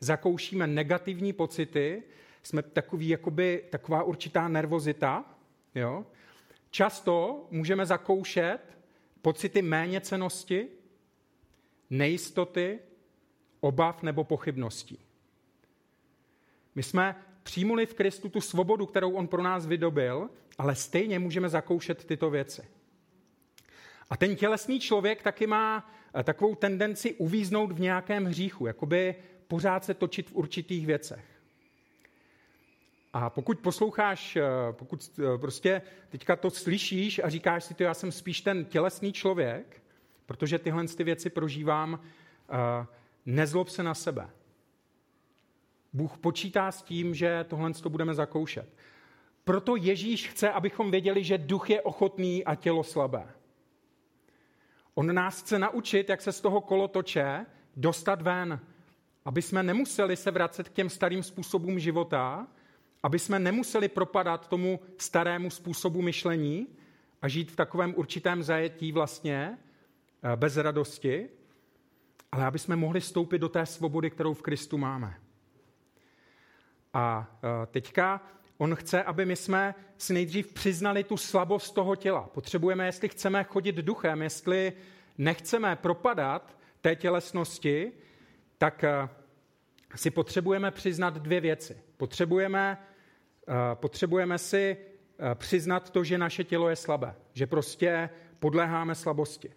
zakoušíme 0.00 0.66
negativní 0.66 1.32
pocity, 1.32 2.02
jsme 2.42 2.62
takový, 2.62 3.08
jakoby, 3.08 3.64
taková 3.70 4.02
určitá 4.02 4.48
nervozita. 4.48 5.24
Jo? 5.74 6.06
Často 6.70 7.46
můžeme 7.50 7.86
zakoušet 7.86 8.58
pocity 9.22 9.62
méněcenosti, 9.62 10.68
nejistoty, 11.90 12.78
obav 13.60 14.02
nebo 14.02 14.24
pochybností. 14.24 14.98
My 16.74 16.82
jsme 16.82 17.16
přijmuli 17.42 17.86
v 17.86 17.94
Kristu 17.94 18.28
tu 18.28 18.40
svobodu, 18.40 18.86
kterou 18.86 19.12
on 19.12 19.28
pro 19.28 19.42
nás 19.42 19.66
vydobil, 19.66 20.30
ale 20.58 20.74
stejně 20.74 21.18
můžeme 21.18 21.48
zakoušet 21.48 22.04
tyto 22.04 22.30
věci. 22.30 22.62
A 24.10 24.16
ten 24.16 24.36
tělesný 24.36 24.80
člověk 24.80 25.22
taky 25.22 25.46
má 25.46 25.90
eh, 26.14 26.22
takovou 26.22 26.54
tendenci 26.54 27.14
uvíznout 27.14 27.72
v 27.72 27.80
nějakém 27.80 28.24
hříchu, 28.24 28.66
jakoby 28.66 29.14
pořád 29.48 29.84
se 29.84 29.94
točit 29.94 30.30
v 30.30 30.36
určitých 30.36 30.86
věcech. 30.86 31.24
A 33.12 33.30
pokud 33.30 33.58
posloucháš, 33.58 34.36
eh, 34.36 34.42
pokud 34.72 35.10
eh, 35.18 35.38
prostě 35.38 35.82
teďka 36.08 36.36
to 36.36 36.50
slyšíš 36.50 37.20
a 37.24 37.28
říkáš 37.28 37.64
si, 37.64 37.74
to 37.74 37.82
já 37.82 37.94
jsem 37.94 38.12
spíš 38.12 38.40
ten 38.40 38.64
tělesný 38.64 39.12
člověk, 39.12 39.82
protože 40.28 40.58
tyhle 40.58 40.84
ty 40.88 41.04
věci 41.04 41.30
prožívám, 41.30 42.00
nezlob 43.26 43.68
se 43.68 43.82
na 43.82 43.94
sebe. 43.94 44.30
Bůh 45.92 46.18
počítá 46.18 46.72
s 46.72 46.82
tím, 46.82 47.14
že 47.14 47.44
tohle 47.48 47.72
to 47.72 47.90
budeme 47.90 48.14
zakoušet. 48.14 48.76
Proto 49.44 49.76
Ježíš 49.76 50.28
chce, 50.28 50.50
abychom 50.50 50.90
věděli, 50.90 51.24
že 51.24 51.38
duch 51.38 51.70
je 51.70 51.82
ochotný 51.82 52.44
a 52.44 52.54
tělo 52.54 52.84
slabé. 52.84 53.28
On 54.94 55.14
nás 55.14 55.40
chce 55.40 55.58
naučit, 55.58 56.08
jak 56.08 56.20
se 56.20 56.32
z 56.32 56.40
toho 56.40 56.60
kolotoče 56.60 57.46
dostat 57.76 58.22
ven, 58.22 58.60
aby 59.24 59.42
jsme 59.42 59.62
nemuseli 59.62 60.16
se 60.16 60.30
vracet 60.30 60.68
k 60.68 60.72
těm 60.72 60.90
starým 60.90 61.22
způsobům 61.22 61.78
života, 61.78 62.46
aby 63.02 63.18
jsme 63.18 63.38
nemuseli 63.38 63.88
propadat 63.88 64.48
tomu 64.48 64.80
starému 64.98 65.50
způsobu 65.50 66.02
myšlení 66.02 66.66
a 67.22 67.28
žít 67.28 67.50
v 67.50 67.56
takovém 67.56 67.94
určitém 67.96 68.42
zajetí 68.42 68.92
vlastně 68.92 69.58
eh, 69.58 69.67
bez 70.36 70.56
radosti, 70.56 71.28
ale 72.32 72.44
aby 72.44 72.58
jsme 72.58 72.76
mohli 72.76 73.00
stoupit 73.00 73.38
do 73.38 73.48
té 73.48 73.66
svobody, 73.66 74.10
kterou 74.10 74.34
v 74.34 74.42
Kristu 74.42 74.78
máme. 74.78 75.14
A 76.94 77.38
eh, 77.62 77.66
teďka 77.66 78.20
on 78.58 78.74
chce, 78.74 79.02
aby 79.02 79.26
my 79.26 79.36
jsme 79.36 79.74
si 79.98 80.14
nejdřív 80.14 80.52
přiznali 80.52 81.04
tu 81.04 81.16
slabost 81.16 81.74
toho 81.74 81.96
těla. 81.96 82.30
Potřebujeme, 82.34 82.86
jestli 82.86 83.08
chceme 83.08 83.44
chodit 83.44 83.76
duchem, 83.76 84.22
jestli 84.22 84.72
nechceme 85.18 85.76
propadat 85.76 86.58
té 86.80 86.96
tělesnosti, 86.96 87.92
tak 88.58 88.84
eh, 88.84 89.08
si 89.94 90.10
potřebujeme 90.10 90.70
přiznat 90.70 91.14
dvě 91.14 91.40
věci. 91.40 91.82
Potřebujeme, 91.96 92.78
eh, 93.48 93.52
potřebujeme 93.74 94.38
si 94.38 94.76
eh, 94.76 95.34
přiznat 95.34 95.90
to, 95.90 96.04
že 96.04 96.18
naše 96.18 96.44
tělo 96.44 96.68
je 96.68 96.76
slabé, 96.76 97.14
že 97.32 97.46
prostě 97.46 98.10
podléháme 98.38 98.94
slabosti. 98.94 99.52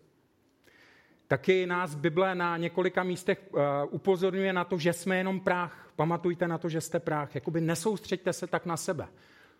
Taky 1.32 1.66
nás 1.66 1.96
Bible 1.96 2.36
na 2.36 2.58
několika 2.58 3.04
místech 3.04 3.50
upozorňuje 3.90 4.54
na 4.54 4.64
to, 4.64 4.78
že 4.78 4.94
jsme 4.94 5.18
jenom 5.18 5.40
práh. 5.40 5.90
Pamatujte 5.96 6.48
na 6.48 6.58
to, 6.58 6.70
že 6.70 6.82
jste 6.82 7.00
práh. 7.00 7.36
Jakoby 7.36 7.62
nesoustřeďte 7.62 8.34
se 8.34 8.48
tak 8.48 8.66
na 8.66 8.78
sebe. 8.78 9.08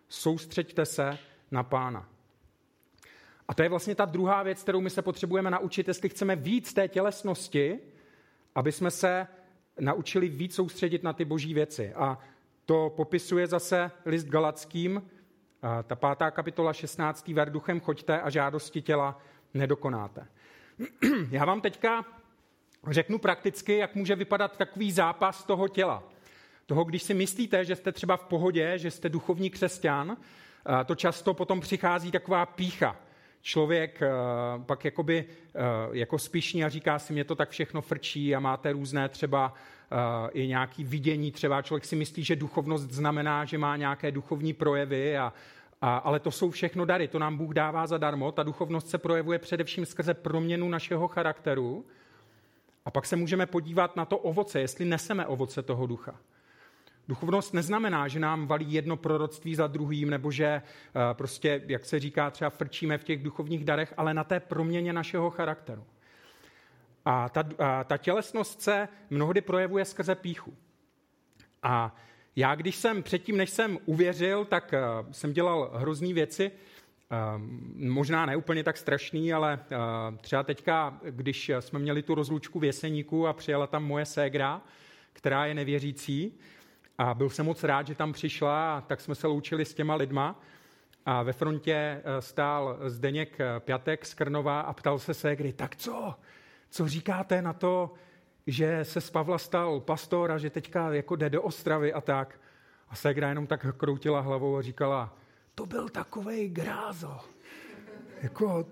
Soustřeďte 0.08 0.86
se 0.86 1.18
na 1.50 1.62
pána. 1.62 2.08
A 3.48 3.54
to 3.54 3.62
je 3.62 3.68
vlastně 3.68 3.94
ta 3.94 4.04
druhá 4.04 4.42
věc, 4.42 4.62
kterou 4.62 4.80
my 4.80 4.90
se 4.90 5.02
potřebujeme 5.02 5.50
naučit, 5.50 5.88
jestli 5.88 6.08
chceme 6.08 6.36
víc 6.36 6.74
té 6.74 6.88
tělesnosti, 6.88 7.78
aby 8.54 8.72
jsme 8.72 8.90
se 8.90 9.26
naučili 9.80 10.28
víc 10.28 10.54
soustředit 10.54 11.02
na 11.02 11.12
ty 11.12 11.24
boží 11.24 11.54
věci. 11.54 11.94
A 11.94 12.18
to 12.64 12.92
popisuje 12.96 13.46
zase 13.46 13.90
list 14.04 14.26
Galackým, 14.26 15.02
ta 15.86 15.94
pátá 15.94 16.30
kapitola 16.30 16.72
16. 16.72 17.28
ver 17.28 17.50
duchem 17.50 17.80
choďte 17.80 18.20
a 18.20 18.30
žádosti 18.30 18.82
těla 18.82 19.20
nedokonáte. 19.54 20.26
Já 21.30 21.44
vám 21.44 21.60
teďka 21.60 22.04
řeknu 22.90 23.18
prakticky, 23.18 23.76
jak 23.76 23.94
může 23.94 24.16
vypadat 24.16 24.56
takový 24.56 24.92
zápas 24.92 25.44
toho 25.44 25.68
těla. 25.68 26.02
Toho, 26.66 26.84
když 26.84 27.02
si 27.02 27.14
myslíte, 27.14 27.64
že 27.64 27.76
jste 27.76 27.92
třeba 27.92 28.16
v 28.16 28.24
pohodě, 28.24 28.78
že 28.78 28.90
jste 28.90 29.08
duchovní 29.08 29.50
křesťan, 29.50 30.16
to 30.86 30.94
často 30.94 31.34
potom 31.34 31.60
přichází 31.60 32.10
taková 32.10 32.46
pícha 32.46 32.96
člověk 33.42 34.02
eh, 34.02 34.08
pak 34.66 34.84
jakoby 34.84 35.24
eh, 35.28 35.60
jako 35.92 36.18
spíšní 36.18 36.64
a 36.64 36.68
říká 36.68 36.98
si, 36.98 37.12
mě 37.12 37.24
to 37.24 37.34
tak 37.34 37.50
všechno 37.50 37.80
frčí 37.80 38.34
a 38.34 38.40
máte 38.40 38.72
různé 38.72 39.08
třeba 39.08 39.54
eh, 39.92 40.30
i 40.32 40.46
nějaký 40.46 40.84
vidění, 40.84 41.32
třeba 41.32 41.62
člověk 41.62 41.84
si 41.84 41.96
myslí, 41.96 42.24
že 42.24 42.36
duchovnost 42.36 42.90
znamená, 42.90 43.44
že 43.44 43.58
má 43.58 43.76
nějaké 43.76 44.12
duchovní 44.12 44.52
projevy 44.52 45.18
a, 45.18 45.32
a, 45.82 45.96
ale 45.96 46.20
to 46.20 46.30
jsou 46.30 46.50
všechno 46.50 46.84
dary, 46.84 47.08
to 47.08 47.18
nám 47.18 47.36
Bůh 47.36 47.54
dává 47.54 47.86
zadarmo. 47.86 48.32
Ta 48.32 48.42
duchovnost 48.42 48.88
se 48.88 48.98
projevuje 48.98 49.38
především 49.38 49.86
skrze 49.86 50.14
proměnu 50.14 50.68
našeho 50.68 51.08
charakteru. 51.08 51.86
A 52.84 52.90
pak 52.90 53.06
se 53.06 53.16
můžeme 53.16 53.46
podívat 53.46 53.96
na 53.96 54.04
to 54.04 54.18
ovoce, 54.18 54.60
jestli 54.60 54.84
neseme 54.84 55.26
ovoce 55.26 55.62
toho 55.62 55.86
ducha. 55.86 56.20
Duchovnost 57.08 57.54
neznamená, 57.54 58.08
že 58.08 58.20
nám 58.20 58.46
valí 58.46 58.72
jedno 58.72 58.96
proroctví 58.96 59.54
za 59.54 59.66
druhým, 59.66 60.10
nebo 60.10 60.30
že 60.30 60.46
eh, 60.46 60.62
prostě, 61.12 61.62
jak 61.66 61.84
se 61.84 62.00
říká, 62.00 62.30
třeba 62.30 62.50
frčíme 62.50 62.98
v 62.98 63.04
těch 63.04 63.22
duchovních 63.22 63.64
darech, 63.64 63.94
ale 63.96 64.14
na 64.14 64.24
té 64.24 64.40
proměně 64.40 64.92
našeho 64.92 65.30
charakteru. 65.30 65.84
A 67.04 67.28
ta, 67.28 67.44
a 67.58 67.84
ta 67.84 67.96
tělesnost 67.96 68.62
se 68.62 68.88
mnohdy 69.10 69.40
projevuje 69.40 69.84
skrze 69.84 70.14
píchu. 70.14 70.54
A 71.62 71.96
Já, 72.36 72.54
když 72.54 72.76
jsem 72.76 73.02
předtím, 73.02 73.36
než 73.36 73.50
jsem 73.50 73.78
uvěřil, 73.86 74.44
tak 74.44 74.74
uh, 75.02 75.12
jsem 75.12 75.32
dělal 75.32 75.70
hrozný 75.74 76.12
věci. 76.12 76.50
Uh, 76.50 77.42
možná 77.74 78.26
ne 78.26 78.36
úplně 78.36 78.64
tak 78.64 78.76
strašný, 78.76 79.32
ale 79.32 79.60
uh, 79.70 80.16
třeba 80.16 80.42
teďka, 80.42 81.00
když 81.10 81.50
jsme 81.60 81.78
měli 81.78 82.02
tu 82.02 82.14
rozlučku 82.14 82.58
v 82.58 82.64
Jeseníku 82.64 83.26
a 83.26 83.32
přijela 83.32 83.66
tam 83.66 83.84
moje 83.84 84.06
ségra, 84.06 84.62
která 85.12 85.46
je 85.46 85.54
nevěřící, 85.54 86.38
a 86.98 87.14
byl 87.14 87.30
jsem 87.30 87.46
moc 87.46 87.64
rád, 87.64 87.86
že 87.86 87.94
tam 87.94 88.12
přišla, 88.12 88.76
a 88.76 88.80
tak 88.80 89.00
jsme 89.00 89.14
se 89.14 89.26
loučili 89.26 89.64
s 89.64 89.74
těma 89.74 89.94
lidma. 89.94 90.40
A 91.06 91.22
ve 91.22 91.32
frontě 91.32 92.02
stál 92.20 92.78
Zdeněk 92.86 93.38
Pětek 93.58 94.06
z 94.06 94.14
Krnova 94.14 94.60
a 94.60 94.72
ptal 94.72 94.98
se 94.98 95.14
ségry, 95.14 95.52
tak 95.52 95.76
co? 95.76 96.14
Co 96.70 96.88
říkáte 96.88 97.42
na 97.42 97.52
to, 97.52 97.94
že 98.46 98.84
se 98.84 99.00
z 99.00 99.10
Pavla 99.10 99.38
stal 99.38 99.80
pastor 99.80 100.32
a 100.32 100.38
že 100.38 100.50
teďka 100.50 100.94
jako 100.94 101.16
jde 101.16 101.30
do 101.30 101.42
Ostravy 101.42 101.92
a 101.92 102.00
tak. 102.00 102.40
A 102.88 102.96
Segra 102.96 103.28
jenom 103.28 103.46
tak 103.46 103.66
kroutila 103.76 104.20
hlavou 104.20 104.56
a 104.56 104.62
říkala, 104.62 105.16
to 105.54 105.66
byl 105.66 105.88
takovej 105.88 106.48
grázo. 106.48 107.18
Jako, 108.22 108.66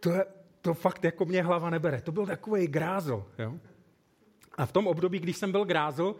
to, 0.00 0.10
je, 0.10 0.24
to 0.60 0.74
fakt 0.74 1.04
jako 1.04 1.24
mě 1.24 1.42
hlava 1.42 1.70
nebere. 1.70 2.00
To 2.00 2.12
byl 2.12 2.26
takovej 2.26 2.66
grázo. 2.66 3.26
Jo? 3.38 3.54
A 4.54 4.66
v 4.66 4.72
tom 4.72 4.86
období, 4.86 5.18
když 5.18 5.36
jsem 5.36 5.52
byl 5.52 5.64
grázo, 5.64 6.16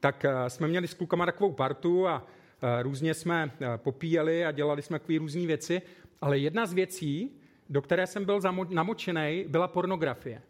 tak 0.00 0.24
eh, 0.24 0.50
jsme 0.50 0.68
měli 0.68 0.88
s 0.88 0.94
klukama 0.94 1.26
takovou 1.26 1.52
partu 1.52 2.08
a 2.08 2.26
eh, 2.62 2.82
různě 2.82 3.14
jsme 3.14 3.50
eh, 3.60 3.78
popíjeli 3.78 4.44
a 4.44 4.52
dělali 4.52 4.82
jsme 4.82 4.98
takové 4.98 5.18
různé 5.18 5.46
věci, 5.46 5.82
ale 6.20 6.38
jedna 6.38 6.66
z 6.66 6.72
věcí, 6.72 7.40
do 7.68 7.82
které 7.82 8.06
jsem 8.06 8.24
byl 8.24 8.40
namočený, 8.68 9.44
byla 9.48 9.68
pornografie. 9.68 10.42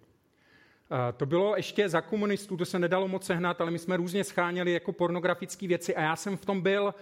To 1.16 1.26
bylo 1.26 1.56
ještě 1.56 1.88
za 1.88 2.00
komunistů, 2.00 2.56
to 2.56 2.64
se 2.64 2.78
nedalo 2.78 3.08
moc 3.08 3.26
sehnat, 3.26 3.60
ale 3.60 3.70
my 3.70 3.78
jsme 3.78 3.96
různě 3.96 4.24
scháněli 4.24 4.72
jako 4.72 4.92
pornografické 4.92 5.66
věci 5.68 5.96
a 5.96 6.02
já 6.02 6.16
jsem 6.16 6.36
v 6.36 6.44
tom 6.44 6.60
byl, 6.60 6.94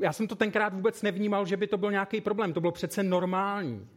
já 0.00 0.12
jsem 0.12 0.28
to 0.28 0.34
tenkrát 0.34 0.74
vůbec 0.74 1.02
nevnímal, 1.02 1.46
že 1.46 1.56
by 1.56 1.66
to 1.66 1.78
byl 1.78 1.90
nějaký 1.90 2.20
problém. 2.20 2.52
To 2.52 2.60
bylo 2.60 2.72
přece 2.72 3.02
normální. 3.02 3.88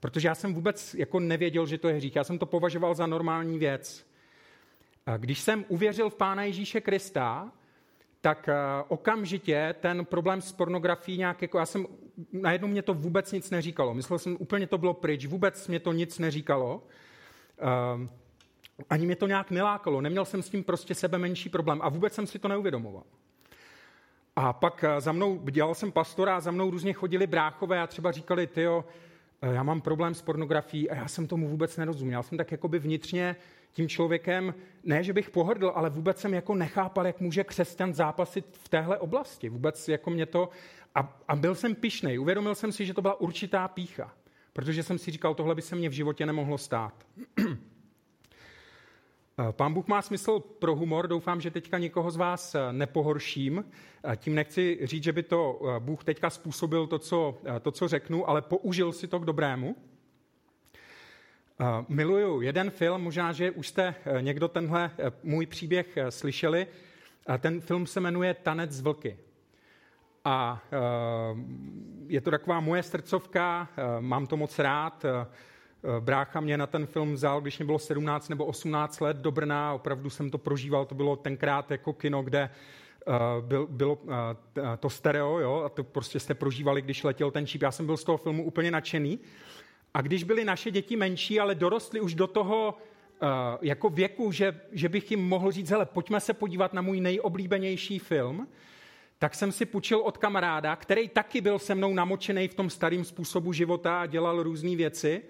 Protože 0.00 0.28
já 0.28 0.34
jsem 0.34 0.54
vůbec 0.54 0.94
jako 0.94 1.20
nevěděl, 1.20 1.66
že 1.66 1.78
to 1.78 1.88
je 1.88 1.94
hřích. 1.94 2.16
Já 2.16 2.24
jsem 2.24 2.38
to 2.38 2.46
považoval 2.46 2.94
za 2.94 3.06
normální 3.06 3.58
věc. 3.58 4.06
Když 5.16 5.40
jsem 5.40 5.64
uvěřil 5.68 6.10
v 6.10 6.14
Pána 6.14 6.42
Ježíše 6.44 6.80
Krista, 6.80 7.52
tak 8.20 8.48
okamžitě 8.88 9.74
ten 9.80 10.04
problém 10.04 10.40
s 10.40 10.52
pornografií 10.52 11.18
nějak 11.18 11.42
jako, 11.42 11.58
já 11.58 11.66
jsem, 11.66 11.86
najednou 12.32 12.68
mě 12.68 12.82
to 12.82 12.94
vůbec 12.94 13.32
nic 13.32 13.50
neříkalo. 13.50 13.94
Myslel 13.94 14.18
jsem, 14.18 14.36
úplně 14.40 14.66
to 14.66 14.78
bylo 14.78 14.94
pryč, 14.94 15.26
vůbec 15.26 15.68
mě 15.68 15.80
to 15.80 15.92
nic 15.92 16.18
neříkalo 16.18 16.82
ani 18.90 19.06
mě 19.06 19.16
to 19.16 19.26
nějak 19.26 19.50
nelákalo, 19.50 20.00
neměl 20.00 20.24
jsem 20.24 20.42
s 20.42 20.50
tím 20.50 20.64
prostě 20.64 20.94
sebe 20.94 21.18
menší 21.18 21.48
problém 21.48 21.80
a 21.82 21.88
vůbec 21.88 22.14
jsem 22.14 22.26
si 22.26 22.38
to 22.38 22.48
neuvědomoval. 22.48 23.02
A 24.36 24.52
pak 24.52 24.84
eh, 24.84 25.00
za 25.00 25.12
mnou, 25.12 25.38
dělal 25.50 25.74
jsem 25.74 25.92
pastora 25.92 26.36
a 26.36 26.40
za 26.40 26.50
mnou 26.50 26.70
různě 26.70 26.92
chodili 26.92 27.26
bráchové 27.26 27.80
a 27.80 27.86
třeba 27.86 28.12
říkali, 28.12 28.46
tyjo, 28.46 28.84
eh, 29.42 29.54
já 29.54 29.62
mám 29.62 29.80
problém 29.80 30.14
s 30.14 30.22
pornografií 30.22 30.90
a 30.90 30.94
já 30.94 31.08
jsem 31.08 31.26
tomu 31.26 31.48
vůbec 31.48 31.76
nerozuměl. 31.76 32.18
Já 32.18 32.22
jsem 32.22 32.38
tak 32.38 32.52
jakoby 32.52 32.78
vnitřně 32.78 33.36
tím 33.72 33.88
člověkem, 33.88 34.54
ne, 34.84 35.04
že 35.04 35.12
bych 35.12 35.30
pohrdl, 35.30 35.72
ale 35.74 35.90
vůbec 35.90 36.20
jsem 36.20 36.34
jako 36.34 36.54
nechápal, 36.54 37.06
jak 37.06 37.20
může 37.20 37.44
křesťan 37.44 37.94
zápasit 37.94 38.46
v 38.52 38.68
téhle 38.68 38.98
oblasti. 38.98 39.48
Vůbec 39.48 39.88
jako 39.88 40.10
mě 40.10 40.26
to... 40.26 40.48
A, 40.94 41.20
a 41.28 41.36
byl 41.36 41.54
jsem 41.54 41.74
pišnej. 41.74 42.20
Uvědomil 42.20 42.54
jsem 42.54 42.72
si, 42.72 42.86
že 42.86 42.94
to 42.94 43.02
byla 43.02 43.20
určitá 43.20 43.68
pícha. 43.68 44.14
Protože 44.52 44.82
jsem 44.82 44.98
si 44.98 45.10
říkal, 45.10 45.34
tohle 45.34 45.54
by 45.54 45.62
se 45.62 45.76
mně 45.76 45.88
v 45.88 45.92
životě 45.92 46.26
nemohlo 46.26 46.58
stát. 46.58 47.06
Eh, 49.38 49.52
pán 49.52 49.74
Bůh 49.74 49.86
má 49.86 50.02
smysl 50.02 50.40
pro 50.40 50.76
humor, 50.76 51.08
doufám, 51.08 51.40
že 51.40 51.50
teďka 51.50 51.78
nikoho 51.78 52.10
z 52.10 52.16
vás 52.16 52.54
eh, 52.54 52.72
nepohorším. 52.72 53.64
Eh, 54.04 54.16
tím 54.16 54.34
nechci 54.34 54.78
říct, 54.82 55.04
že 55.04 55.12
by 55.12 55.22
to 55.22 55.60
Bůh 55.78 56.04
teďka 56.04 56.30
způsobil 56.30 56.86
to 56.86 56.98
co, 56.98 57.38
to, 57.62 57.70
co 57.70 57.88
řeknu, 57.88 58.28
ale 58.28 58.42
použil 58.42 58.92
si 58.92 59.08
to 59.08 59.18
k 59.18 59.24
dobrému. 59.24 59.76
Miluju 61.88 62.40
jeden 62.40 62.70
film, 62.70 63.02
možná, 63.02 63.32
že 63.32 63.50
už 63.50 63.68
jste 63.68 63.94
někdo 64.20 64.48
tenhle 64.48 64.90
můj 65.22 65.46
příběh 65.46 65.98
slyšeli. 66.08 66.66
Ten 67.38 67.60
film 67.60 67.86
se 67.86 68.00
jmenuje 68.00 68.34
Tanec 68.34 68.70
z 68.70 68.80
vlky. 68.80 69.18
A 70.24 70.62
je 72.06 72.20
to 72.20 72.30
taková 72.30 72.60
moje 72.60 72.82
srdcovka, 72.82 73.68
mám 74.00 74.26
to 74.26 74.36
moc 74.36 74.58
rád. 74.58 75.04
Eh, 75.84 76.00
brácha 76.00 76.40
mě 76.40 76.58
na 76.58 76.66
ten 76.66 76.86
film 76.86 77.12
vzal, 77.12 77.40
když 77.40 77.58
mě 77.58 77.66
bylo 77.66 77.78
17 77.78 78.28
nebo 78.28 78.44
18 78.44 79.00
let 79.00 79.16
do 79.16 79.30
Brna, 79.30 79.74
opravdu 79.74 80.10
jsem 80.10 80.30
to 80.30 80.38
prožíval, 80.38 80.84
to 80.84 80.94
bylo 80.94 81.16
tenkrát 81.16 81.70
jako 81.70 81.92
kino, 81.92 82.22
kde 82.22 82.50
uh, 83.06 83.14
byl, 83.44 83.66
bylo 83.70 83.94
uh, 83.94 84.12
to 84.80 84.90
stereo, 84.90 85.38
jo, 85.38 85.62
a 85.66 85.68
to 85.68 85.84
prostě 85.84 86.20
jste 86.20 86.34
prožívali, 86.34 86.82
když 86.82 87.04
letěl 87.04 87.30
ten 87.30 87.46
číp. 87.46 87.62
Já 87.62 87.70
jsem 87.70 87.86
byl 87.86 87.96
z 87.96 88.04
toho 88.04 88.18
filmu 88.18 88.44
úplně 88.44 88.70
nadšený. 88.70 89.18
A 89.94 90.00
když 90.00 90.24
byly 90.24 90.44
naše 90.44 90.70
děti 90.70 90.96
menší, 90.96 91.40
ale 91.40 91.54
dorostly 91.54 92.00
už 92.00 92.14
do 92.14 92.26
toho 92.26 92.78
jako 93.62 93.90
věku, 93.90 94.32
že, 94.32 94.60
že 94.72 94.88
bych 94.88 95.10
jim 95.10 95.28
mohl 95.28 95.52
říct, 95.52 95.70
hele, 95.70 95.86
pojďme 95.86 96.20
se 96.20 96.34
podívat 96.34 96.72
na 96.72 96.82
můj 96.82 97.00
nejoblíbenější 97.00 97.98
film, 97.98 98.48
tak 99.18 99.34
jsem 99.34 99.52
si 99.52 99.66
půjčil 99.66 99.98
od 99.98 100.18
kamaráda, 100.18 100.76
který 100.76 101.08
taky 101.08 101.40
byl 101.40 101.58
se 101.58 101.74
mnou 101.74 101.94
namočený 101.94 102.48
v 102.48 102.54
tom 102.54 102.70
starém 102.70 103.04
způsobu 103.04 103.52
života 103.52 104.00
a 104.00 104.06
dělal 104.06 104.42
různé 104.42 104.76
věci. 104.76 105.22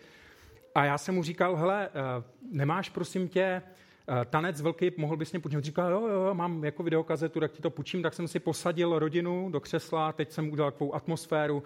A 0.75 0.85
já 0.85 0.99
jsem 0.99 1.15
mu 1.15 1.23
říkal, 1.23 1.57
hele, 1.57 1.89
eh, 1.89 2.23
nemáš 2.53 2.89
prosím 2.89 3.29
tě 3.29 3.43
eh, 3.43 4.25
tanec 4.25 4.61
velký, 4.61 4.91
mohl 4.97 5.17
bys 5.17 5.33
mě 5.33 5.41
půjčit? 5.41 5.65
Říkal, 5.65 5.91
jo, 5.91 6.07
jo, 6.07 6.35
mám 6.35 6.65
jako 6.65 6.83
videokazetu, 6.83 7.41
tak 7.41 7.53
ti 7.53 7.63
to 7.63 7.71
půjčím. 7.71 8.03
Tak 8.03 8.15
jsem 8.15 8.29
si 8.29 8.39
posadil 8.39 8.99
rodinu 8.99 9.51
do 9.51 9.61
křesla, 9.61 10.13
teď 10.13 10.33
jsem 10.33 10.53
udělal 10.53 10.71
takovou 10.71 10.95
atmosféru, 10.95 11.63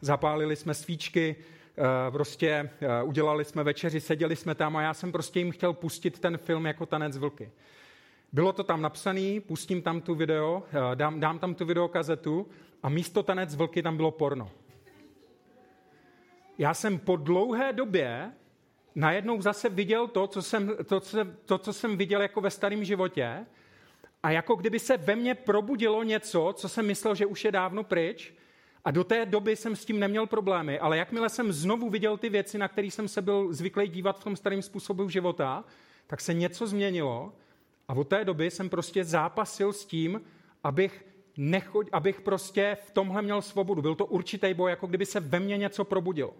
zapálili 0.00 0.56
jsme 0.56 0.74
svíčky, 0.74 1.36
eh, 1.78 2.10
prostě 2.10 2.70
udělali 3.04 3.44
jsme 3.44 3.64
večeři, 3.64 4.00
seděli 4.00 4.36
jsme 4.36 4.54
tam 4.54 4.76
a 4.76 4.82
já 4.82 4.94
jsem 4.94 5.12
prostě 5.12 5.38
jim 5.38 5.50
chtěl 5.50 5.72
pustit 5.72 6.18
ten 6.18 6.38
film 6.38 6.66
jako 6.66 6.86
tanec 6.86 7.16
vlky. 7.16 7.50
Bylo 8.32 8.52
to 8.52 8.64
tam 8.64 8.82
napsané, 8.82 9.40
pustím 9.46 9.82
tam 9.82 10.00
tu 10.00 10.14
video, 10.14 10.62
dám, 10.94 11.20
dám 11.20 11.38
tam 11.38 11.54
tu 11.54 11.64
videokazetu 11.64 12.46
a 12.82 12.88
místo 12.88 13.22
tanec 13.22 13.54
vlky 13.54 13.82
tam 13.82 13.96
bylo 13.96 14.10
porno. 14.10 14.50
Já 16.58 16.74
jsem 16.74 16.98
po 16.98 17.16
dlouhé 17.16 17.72
době 17.72 18.32
najednou 18.96 19.42
zase 19.42 19.68
viděl 19.68 20.08
to, 20.08 20.26
co 20.26 20.42
jsem, 20.42 20.76
to, 20.86 21.00
co, 21.00 21.18
to, 21.44 21.58
co 21.58 21.72
jsem 21.72 21.96
viděl 21.96 22.22
jako 22.22 22.40
ve 22.40 22.50
starém 22.50 22.84
životě 22.84 23.46
a 24.22 24.30
jako 24.30 24.54
kdyby 24.54 24.78
se 24.78 24.96
ve 24.96 25.16
mně 25.16 25.34
probudilo 25.34 26.02
něco, 26.02 26.54
co 26.56 26.68
jsem 26.68 26.86
myslel, 26.86 27.14
že 27.14 27.26
už 27.26 27.44
je 27.44 27.52
dávno 27.52 27.84
pryč 27.84 28.34
a 28.84 28.90
do 28.90 29.04
té 29.04 29.26
doby 29.26 29.56
jsem 29.56 29.76
s 29.76 29.84
tím 29.84 30.00
neměl 30.00 30.26
problémy, 30.26 30.78
ale 30.78 30.98
jakmile 30.98 31.28
jsem 31.28 31.52
znovu 31.52 31.90
viděl 31.90 32.16
ty 32.16 32.28
věci, 32.28 32.58
na 32.58 32.68
které 32.68 32.86
jsem 32.86 33.08
se 33.08 33.22
byl 33.22 33.52
zvyklý 33.52 33.88
dívat 33.88 34.20
v 34.20 34.24
tom 34.24 34.36
starém 34.36 34.62
způsobu 34.62 35.08
života, 35.08 35.64
tak 36.06 36.20
se 36.20 36.34
něco 36.34 36.66
změnilo 36.66 37.32
a 37.88 37.94
od 37.94 38.08
té 38.08 38.24
doby 38.24 38.50
jsem 38.50 38.68
prostě 38.68 39.04
zápasil 39.04 39.72
s 39.72 39.84
tím, 39.84 40.20
abych, 40.64 41.06
nechoď, 41.36 41.88
abych 41.92 42.20
prostě 42.20 42.76
v 42.86 42.90
tomhle 42.90 43.22
měl 43.22 43.42
svobodu. 43.42 43.82
Byl 43.82 43.94
to 43.94 44.06
určitý 44.06 44.54
boj, 44.54 44.70
jako 44.70 44.86
kdyby 44.86 45.06
se 45.06 45.20
ve 45.20 45.40
mně 45.40 45.56
něco 45.58 45.84
probudilo. 45.84 46.34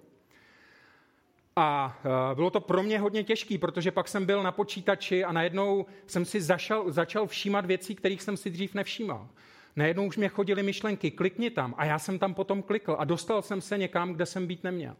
A 1.57 1.99
e, 2.33 2.35
bylo 2.35 2.51
to 2.51 2.61
pro 2.61 2.83
mě 2.83 2.99
hodně 2.99 3.25
těžké, 3.25 3.59
protože 3.59 3.91
pak 3.91 4.09
jsem 4.09 4.27
byl 4.27 4.43
na 4.43 4.53
počítači 4.53 5.25
a 5.25 5.33
najednou 5.33 5.87
jsem 6.07 6.25
si 6.25 6.41
zašel, 6.41 6.93
začal 6.93 7.27
všímat 7.27 7.67
věcí, 7.67 7.95
kterých 7.95 8.23
jsem 8.23 8.37
si 8.37 8.51
dřív 8.51 8.75
nevšímal. 8.75 9.29
Najednou 9.77 10.07
už 10.07 10.17
mě 10.17 10.29
chodily 10.29 10.63
myšlenky, 10.63 11.11
klikni 11.11 11.51
tam. 11.51 11.75
A 11.79 11.85
já 11.85 11.99
jsem 11.99 12.19
tam 12.19 12.35
potom 12.35 12.63
klikl 12.63 12.97
a 12.99 13.05
dostal 13.05 13.43
jsem 13.43 13.61
se 13.61 13.79
někam, 13.79 14.13
kde 14.13 14.27
jsem 14.27 14.47
být 14.47 14.65
neměl. 14.65 14.97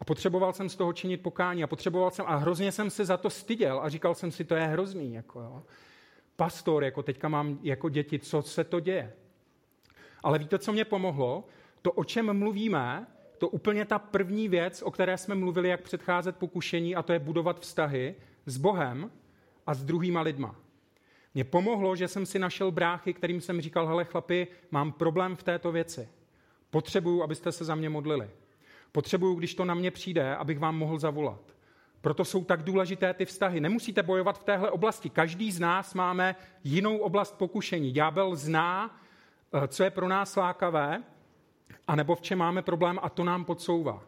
A 0.00 0.04
potřeboval 0.04 0.52
jsem 0.52 0.68
z 0.68 0.76
toho 0.76 0.92
činit 0.92 1.22
pokání 1.22 1.64
a 1.64 1.66
potřeboval 1.66 2.10
jsem, 2.10 2.24
a 2.28 2.36
hrozně 2.36 2.72
jsem 2.72 2.90
se 2.90 3.04
za 3.04 3.16
to 3.16 3.30
styděl 3.30 3.80
a 3.82 3.88
říkal 3.88 4.14
jsem 4.14 4.30
si, 4.30 4.44
to 4.44 4.54
je 4.54 4.66
hrozný. 4.66 5.14
Jako, 5.14 5.40
jo. 5.40 5.62
Pastor, 6.36 6.84
jako 6.84 7.02
teďka 7.02 7.28
mám 7.28 7.58
jako 7.62 7.88
děti, 7.88 8.18
co 8.18 8.42
se 8.42 8.64
to 8.64 8.80
děje? 8.80 9.12
Ale 10.22 10.38
víte, 10.38 10.58
co 10.58 10.72
mě 10.72 10.84
pomohlo? 10.84 11.44
To, 11.82 11.92
o 11.92 12.04
čem 12.04 12.38
mluvíme, 12.38 13.06
to 13.38 13.48
úplně 13.48 13.84
ta 13.84 13.98
první 13.98 14.48
věc, 14.48 14.82
o 14.82 14.90
které 14.90 15.18
jsme 15.18 15.34
mluvili, 15.34 15.68
jak 15.68 15.82
předcházet 15.82 16.36
pokušení, 16.36 16.96
a 16.96 17.02
to 17.02 17.12
je 17.12 17.18
budovat 17.18 17.60
vztahy 17.60 18.14
s 18.46 18.56
Bohem 18.56 19.10
a 19.66 19.74
s 19.74 19.84
druhýma 19.84 20.20
lidma. 20.20 20.56
Mně 21.34 21.44
pomohlo, 21.44 21.96
že 21.96 22.08
jsem 22.08 22.26
si 22.26 22.38
našel 22.38 22.70
bráchy, 22.70 23.14
kterým 23.14 23.40
jsem 23.40 23.60
říkal, 23.60 23.86
hele 23.86 24.04
chlapi, 24.04 24.46
mám 24.70 24.92
problém 24.92 25.36
v 25.36 25.42
této 25.42 25.72
věci. 25.72 26.08
Potřebuju, 26.70 27.22
abyste 27.22 27.52
se 27.52 27.64
za 27.64 27.74
mě 27.74 27.88
modlili. 27.88 28.30
Potřebuju, 28.92 29.34
když 29.34 29.54
to 29.54 29.64
na 29.64 29.74
mě 29.74 29.90
přijde, 29.90 30.36
abych 30.36 30.58
vám 30.58 30.76
mohl 30.76 30.98
zavolat. 30.98 31.40
Proto 32.00 32.24
jsou 32.24 32.44
tak 32.44 32.62
důležité 32.62 33.14
ty 33.14 33.24
vztahy. 33.24 33.60
Nemusíte 33.60 34.02
bojovat 34.02 34.38
v 34.38 34.44
téhle 34.44 34.70
oblasti. 34.70 35.10
Každý 35.10 35.52
z 35.52 35.60
nás 35.60 35.94
máme 35.94 36.36
jinou 36.64 36.98
oblast 36.98 37.38
pokušení. 37.38 37.92
Ďábel 37.92 38.36
zná, 38.36 39.00
eh, 39.52 39.68
co 39.68 39.84
je 39.84 39.90
pro 39.90 40.08
nás 40.08 40.36
lákavé 40.36 41.02
a 41.86 41.96
nebo 41.96 42.14
v 42.14 42.20
čem 42.20 42.38
máme 42.38 42.62
problém 42.62 42.98
a 43.02 43.08
to 43.08 43.24
nám 43.24 43.44
podsouvá. 43.44 44.02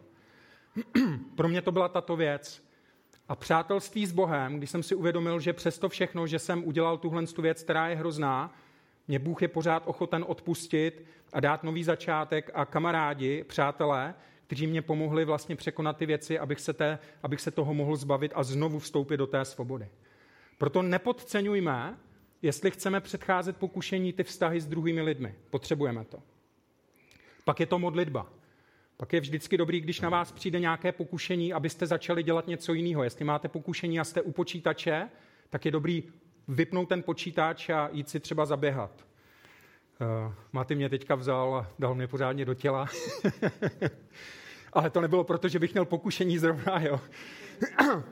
Pro 1.36 1.48
mě 1.48 1.62
to 1.62 1.72
byla 1.72 1.88
tato 1.88 2.16
věc. 2.16 2.70
A 3.28 3.36
přátelství 3.36 4.06
s 4.06 4.12
Bohem, 4.12 4.58
když 4.58 4.70
jsem 4.70 4.82
si 4.82 4.94
uvědomil, 4.94 5.40
že 5.40 5.52
přesto 5.52 5.88
všechno, 5.88 6.26
že 6.26 6.38
jsem 6.38 6.64
udělal 6.64 6.98
tuhle 6.98 7.26
tu 7.26 7.42
věc, 7.42 7.62
která 7.62 7.88
je 7.88 7.96
hrozná, 7.96 8.54
Mě 9.08 9.18
Bůh 9.18 9.42
je 9.42 9.48
pořád 9.48 9.82
ochoten 9.86 10.24
odpustit 10.28 11.04
a 11.32 11.40
dát 11.40 11.62
nový 11.62 11.84
začátek 11.84 12.50
a 12.54 12.64
kamarádi, 12.64 13.44
přátelé, 13.44 14.14
kteří 14.46 14.66
mě 14.66 14.82
pomohli 14.82 15.24
vlastně 15.24 15.56
překonat 15.56 15.96
ty 15.96 16.06
věci, 16.06 16.38
abych 16.38 16.60
se, 16.60 16.72
té, 16.72 16.98
abych 17.22 17.40
se 17.40 17.50
toho 17.50 17.74
mohl 17.74 17.96
zbavit 17.96 18.32
a 18.34 18.42
znovu 18.42 18.78
vstoupit 18.78 19.16
do 19.16 19.26
té 19.26 19.44
svobody. 19.44 19.88
Proto 20.58 20.82
nepodceňujme, 20.82 21.96
jestli 22.42 22.70
chceme 22.70 23.00
předcházet 23.00 23.56
pokušení 23.56 24.12
ty 24.12 24.24
vztahy 24.24 24.60
s 24.60 24.66
druhými 24.66 25.02
lidmi. 25.02 25.34
Potřebujeme 25.50 26.04
to. 26.04 26.22
Pak 27.44 27.60
je 27.60 27.66
to 27.66 27.78
modlitba. 27.78 28.26
Pak 28.96 29.12
je 29.12 29.20
vždycky 29.20 29.56
dobrý, 29.56 29.80
když 29.80 30.00
na 30.00 30.08
vás 30.08 30.32
přijde 30.32 30.60
nějaké 30.60 30.92
pokušení, 30.92 31.52
abyste 31.52 31.86
začali 31.86 32.22
dělat 32.22 32.46
něco 32.46 32.74
jiného. 32.74 33.04
Jestli 33.04 33.24
máte 33.24 33.48
pokušení 33.48 34.00
a 34.00 34.04
jste 34.04 34.22
u 34.22 34.32
počítače, 34.32 35.08
tak 35.50 35.64
je 35.64 35.70
dobrý 35.70 36.02
vypnout 36.48 36.88
ten 36.88 37.02
počítač 37.02 37.70
a 37.70 37.88
jít 37.92 38.08
si 38.08 38.20
třeba 38.20 38.46
zaběhat. 38.46 39.06
Uh, 40.00 40.32
Maty 40.52 40.74
mě 40.74 40.88
teďka 40.88 41.14
vzal 41.14 41.54
a 41.54 41.72
dal 41.78 41.94
mě 41.94 42.06
pořádně 42.06 42.44
do 42.44 42.54
těla. 42.54 42.86
Ale 44.72 44.90
to 44.90 45.00
nebylo 45.00 45.24
proto, 45.24 45.48
že 45.48 45.58
bych 45.58 45.72
měl 45.72 45.84
pokušení 45.84 46.38
zrovna, 46.38 46.80
jo. 46.80 47.00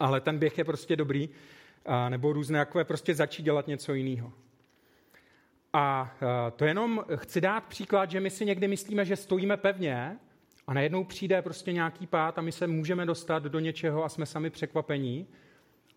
Ale 0.00 0.20
ten 0.20 0.38
běh 0.38 0.58
je 0.58 0.64
prostě 0.64 0.96
dobrý. 0.96 1.28
A 1.86 2.08
nebo 2.08 2.32
různé 2.32 2.58
takové 2.58 2.84
prostě 2.84 3.14
začít 3.14 3.42
dělat 3.42 3.66
něco 3.66 3.94
jiného. 3.94 4.32
A 5.76 6.10
e, 6.22 6.50
to 6.50 6.64
jenom 6.64 7.04
chci 7.16 7.40
dát 7.40 7.64
příklad, 7.64 8.10
že 8.10 8.20
my 8.20 8.30
si 8.30 8.44
někdy 8.44 8.68
myslíme, 8.68 9.04
že 9.04 9.16
stojíme 9.16 9.56
pevně 9.56 10.16
a 10.66 10.74
najednou 10.74 11.04
přijde 11.04 11.42
prostě 11.42 11.72
nějaký 11.72 12.06
pád 12.06 12.38
a 12.38 12.42
my 12.42 12.52
se 12.52 12.66
můžeme 12.66 13.06
dostat 13.06 13.42
do 13.42 13.58
něčeho 13.58 14.04
a 14.04 14.08
jsme 14.08 14.26
sami 14.26 14.50
překvapení, 14.50 15.26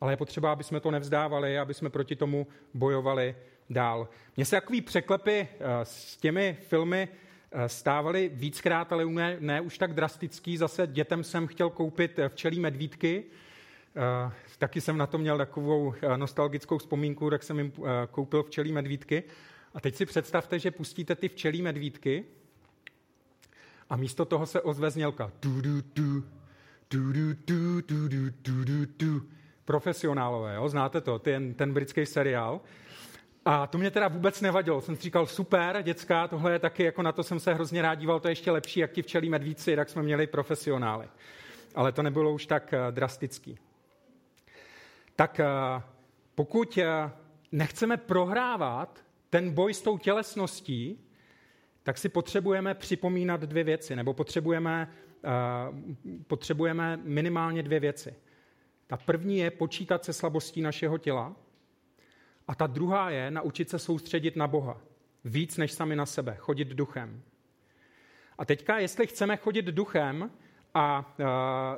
ale 0.02 0.14
je 0.14 0.18
potřeba, 0.18 0.52
aby 0.52 0.64
jsme 0.64 0.80
to 0.80 0.92
nevzdávali, 0.92 1.60
aby 1.60 1.74
jsme 1.74 1.90
proti 1.90 2.16
tomu 2.16 2.48
bojovali 2.74 3.36
dál. 3.70 4.10
Mně 4.38 4.46
se 4.46 4.56
takový 4.56 4.82
překlepy 4.82 5.40
e, 5.40 5.48
s 5.84 6.18
těmi 6.18 6.58
filmy 6.62 7.08
e, 7.52 7.70
stávaly 7.70 8.32
víckrát, 8.34 8.94
ale 8.94 9.06
ne, 9.06 9.38
ne 9.40 9.62
už 9.62 9.78
tak 9.78 9.94
drastický. 9.94 10.58
Zase 10.58 10.88
dětem 10.88 11.24
jsem 11.24 11.48
chtěl 11.48 11.70
koupit 11.70 12.20
včelí 12.28 12.60
medvídky, 12.60 13.24
taky 14.58 14.82
jsem 14.82 14.98
na 14.98 15.08
to 15.08 15.18
měl 15.18 15.38
takovou 15.38 15.94
nostalgickou 16.16 16.78
vzpomínku, 16.78 17.30
tak 17.30 17.44
jsem 17.44 17.60
jim 17.60 17.74
koupil 18.12 18.44
včelí 18.44 18.72
medvídky. 18.72 19.24
A 19.74 19.80
teď 19.82 19.96
si 19.96 20.06
představte, 20.06 20.60
že 20.60 20.72
pustíte 20.72 21.16
ty 21.16 21.30
včelí 21.30 21.62
medvídky 21.62 22.26
a 23.90 23.96
místo 23.96 24.26
toho 24.26 24.46
se 24.46 24.62
ozve 24.62 24.92
znělka. 24.92 25.32
Du, 25.42 25.62
du, 25.62 25.82
du, 25.82 26.24
du, 26.92 27.14
du, 27.14 27.34
du, 27.34 27.82
du, 27.82 28.08
du, 28.08 28.30
du, 28.42 28.64
du, 28.66 28.86
du. 28.86 29.30
Profesionálové, 29.66 30.56
jo? 30.56 30.70
znáte 30.70 31.02
to, 31.02 31.20
ten, 31.20 31.54
ten 31.54 31.74
britský 31.74 32.06
seriál. 32.06 32.62
A 33.46 33.68
to 33.68 33.78
mě 33.78 33.92
teda 33.92 34.08
vůbec 34.08 34.42
nevadilo. 34.42 34.82
Jsem 34.82 34.96
si 34.96 35.02
říkal, 35.02 35.26
super, 35.26 35.82
dětská, 35.84 36.28
tohle 36.28 36.52
je 36.52 36.60
taky, 36.60 36.84
jako 36.84 37.02
na 37.02 37.12
to 37.12 37.24
jsem 37.24 37.40
se 37.40 37.54
hrozně 37.54 37.82
rád 37.82 37.96
díval, 37.96 38.20
to 38.20 38.28
je 38.28 38.32
ještě 38.32 38.52
lepší, 38.52 38.80
jak 38.80 38.92
ti 38.92 39.02
včelí 39.02 39.30
medvídci, 39.30 39.76
tak 39.76 39.90
jsme 39.90 40.04
měli 40.04 40.28
profesionály. 40.28 41.08
Ale 41.76 41.92
to 41.92 42.04
nebylo 42.04 42.34
už 42.34 42.46
tak 42.46 42.74
uh, 42.74 42.92
drastický. 42.92 43.58
Tak 45.16 45.40
uh, 45.40 45.82
pokud 46.36 46.78
uh, 46.78 46.84
nechceme 47.52 47.98
prohrávat 47.98 49.00
ten 49.30 49.52
boj 49.52 49.74
s 49.74 49.82
tou 49.82 49.98
tělesností, 49.98 51.06
tak 51.84 51.98
si 51.98 52.10
potřebujeme 52.10 52.74
připomínat 52.74 53.42
dvě 53.42 53.64
věci, 53.64 53.96
nebo 53.96 54.14
potřebujeme, 54.14 54.92
uh, 55.70 55.76
potřebujeme 56.28 57.00
minimálně 57.04 57.64
dvě 57.64 57.80
věci. 57.80 58.16
Ta 58.88 58.98
první 58.98 59.38
je 59.38 59.52
počítat 59.52 60.06
se 60.06 60.14
slabostí 60.14 60.62
našeho 60.62 60.98
těla 60.98 61.36
a 62.48 62.56
ta 62.56 62.68
druhá 62.68 63.10
je 63.10 63.32
naučit 63.32 63.70
se 63.70 63.80
soustředit 63.80 64.36
na 64.36 64.48
Boha. 64.48 64.82
Víc 65.26 65.58
než 65.58 65.72
sami 65.72 65.96
na 65.96 66.06
sebe, 66.06 66.36
chodit 66.36 66.68
duchem. 66.68 67.22
A 68.38 68.46
teďka, 68.46 68.80
jestli 68.80 69.08
chceme 69.08 69.38
chodit 69.38 69.66
duchem 69.66 70.32
a 70.74 71.16
uh, 71.20 71.26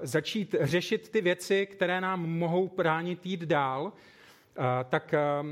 začít 0.01 0.55
řešit 0.61 1.09
ty 1.09 1.21
věci, 1.21 1.65
které 1.65 2.01
nám 2.01 2.29
mohou 2.29 2.69
bránit 2.77 3.25
jít 3.25 3.41
dál, 3.41 3.83
uh, 3.83 3.93
tak 4.89 5.13
uh, 5.41 5.47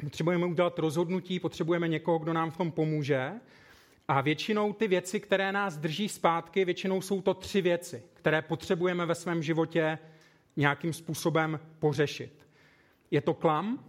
Potřebujeme 0.00 0.46
udělat 0.46 0.78
rozhodnutí, 0.78 1.40
potřebujeme 1.40 1.88
někoho, 1.88 2.18
kdo 2.18 2.32
nám 2.32 2.50
v 2.50 2.56
tom 2.56 2.72
pomůže. 2.72 3.32
A 4.08 4.20
většinou 4.20 4.72
ty 4.72 4.88
věci, 4.88 5.20
které 5.20 5.52
nás 5.52 5.76
drží 5.76 6.08
zpátky, 6.08 6.64
většinou 6.64 7.00
jsou 7.00 7.22
to 7.22 7.34
tři 7.34 7.60
věci, 7.60 8.02
které 8.14 8.42
potřebujeme 8.42 9.06
ve 9.06 9.14
svém 9.14 9.42
životě 9.42 9.98
nějakým 10.56 10.92
způsobem 10.92 11.60
pořešit. 11.78 12.48
Je 13.10 13.20
to 13.20 13.34
klam, 13.34 13.84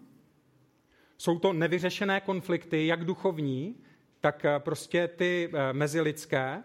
jsou 1.18 1.40
to 1.40 1.54
nevyřešené 1.54 2.22
konflikty, 2.22 2.88
jak 2.88 3.06
duchovní, 3.06 3.76
tak 4.22 4.46
eh, 4.46 4.60
prostě 4.60 5.08
ty 5.08 5.50
eh, 5.54 5.74
mezilidské 5.74 6.64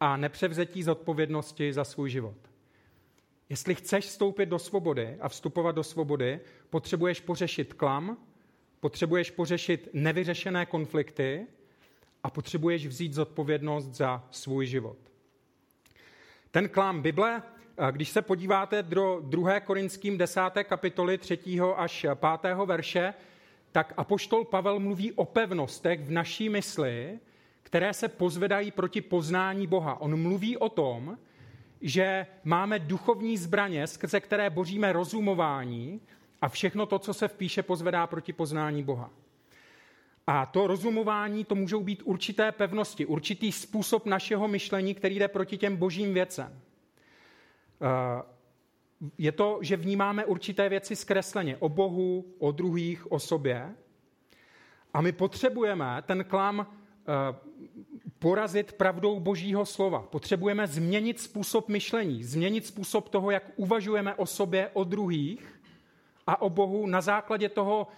a 0.00 0.16
nepřevzetí 0.16 0.82
zodpovědnosti 0.82 1.72
za 1.72 1.84
svůj 1.84 2.10
život. 2.10 2.36
Jestli 3.48 3.74
chceš 3.74 4.04
vstoupit 4.04 4.46
do 4.46 4.58
svobody 4.58 5.16
a 5.20 5.28
vstupovat 5.28 5.72
do 5.72 5.84
svobody, 5.84 6.40
potřebuješ 6.70 7.20
pořešit 7.20 7.74
klam, 7.74 8.16
potřebuješ 8.82 9.30
pořešit 9.30 9.88
nevyřešené 9.92 10.66
konflikty 10.66 11.46
a 12.22 12.30
potřebuješ 12.30 12.86
vzít 12.86 13.12
zodpovědnost 13.12 13.86
za 13.86 14.24
svůj 14.30 14.66
život. 14.66 14.96
Ten 16.50 16.68
klám 16.68 17.02
Bible, 17.02 17.42
když 17.90 18.08
se 18.08 18.22
podíváte 18.22 18.82
do 18.82 19.20
2. 19.24 19.60
Korinským 19.60 20.18
10. 20.18 20.40
kapitoly 20.64 21.18
3. 21.18 21.38
až 21.76 22.06
5. 22.40 22.54
verše, 22.64 23.14
tak 23.72 23.94
apoštol 23.96 24.44
Pavel 24.44 24.78
mluví 24.78 25.12
o 25.12 25.24
pevnostech 25.24 26.00
v 26.00 26.10
naší 26.10 26.48
mysli, 26.48 27.18
které 27.62 27.94
se 27.94 28.08
pozvedají 28.08 28.70
proti 28.70 29.00
poznání 29.00 29.66
Boha. 29.66 30.00
On 30.00 30.22
mluví 30.22 30.56
o 30.56 30.68
tom, 30.68 31.18
že 31.80 32.26
máme 32.44 32.78
duchovní 32.78 33.38
zbraně, 33.38 33.86
skrze 33.86 34.20
které 34.20 34.50
boříme 34.50 34.92
rozumování 34.92 36.00
a 36.42 36.48
všechno 36.48 36.86
to, 36.86 36.98
co 36.98 37.14
se 37.14 37.28
v 37.28 37.34
píše, 37.34 37.62
pozvedá 37.62 38.06
proti 38.06 38.32
poznání 38.32 38.82
Boha. 38.82 39.10
A 40.26 40.46
to 40.46 40.66
rozumování, 40.66 41.44
to 41.44 41.54
můžou 41.54 41.82
být 41.82 42.02
určité 42.04 42.52
pevnosti, 42.52 43.06
určitý 43.06 43.52
způsob 43.52 44.06
našeho 44.06 44.48
myšlení, 44.48 44.94
který 44.94 45.18
jde 45.18 45.28
proti 45.28 45.58
těm 45.58 45.76
božím 45.76 46.14
věcem. 46.14 46.60
Eh, 47.82 48.22
je 49.18 49.32
to, 49.32 49.58
že 49.62 49.76
vnímáme 49.76 50.24
určité 50.24 50.68
věci 50.68 50.96
zkresleně 50.96 51.56
o 51.56 51.68
Bohu, 51.68 52.34
o 52.38 52.52
druhých, 52.52 53.12
o 53.12 53.18
sobě. 53.18 53.74
A 54.94 55.00
my 55.00 55.12
potřebujeme 55.12 56.02
ten 56.06 56.24
klam 56.24 56.66
eh, 56.66 57.36
porazit 58.18 58.72
pravdou 58.72 59.20
božího 59.20 59.66
slova. 59.66 60.02
Potřebujeme 60.02 60.66
změnit 60.66 61.20
způsob 61.20 61.68
myšlení, 61.68 62.24
změnit 62.24 62.66
způsob 62.66 63.08
toho, 63.08 63.30
jak 63.30 63.52
uvažujeme 63.56 64.14
o 64.14 64.26
sobě, 64.26 64.70
o 64.72 64.84
druhých 64.84 65.61
a 66.26 66.40
o 66.42 66.50
Bohu 66.50 66.86
na 66.86 67.00
základě 67.00 67.48
toho, 67.48 67.88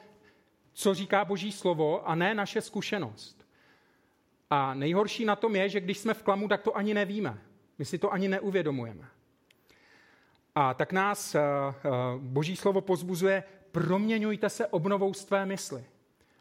co 0.72 0.94
říká 0.94 1.24
Boží 1.24 1.52
slovo 1.52 2.08
a 2.08 2.14
ne 2.14 2.34
naše 2.34 2.60
zkušenost. 2.60 3.46
A 4.50 4.74
nejhorší 4.74 5.24
na 5.24 5.36
tom 5.36 5.56
je, 5.56 5.68
že 5.68 5.80
když 5.80 5.98
jsme 5.98 6.14
v 6.14 6.22
klamu, 6.22 6.48
tak 6.48 6.62
to 6.62 6.76
ani 6.76 6.94
nevíme. 6.94 7.38
My 7.78 7.84
si 7.84 7.98
to 7.98 8.12
ani 8.12 8.28
neuvědomujeme. 8.28 9.08
A 10.54 10.74
tak 10.74 10.92
nás 10.92 11.34
eh, 11.34 11.40
eh, 11.40 11.90
Boží 12.18 12.56
slovo 12.56 12.80
pozbuzuje, 12.80 13.44
proměňujte 13.72 14.48
se 14.48 14.66
obnovou 14.66 15.14
své 15.14 15.46
mysli, 15.46 15.84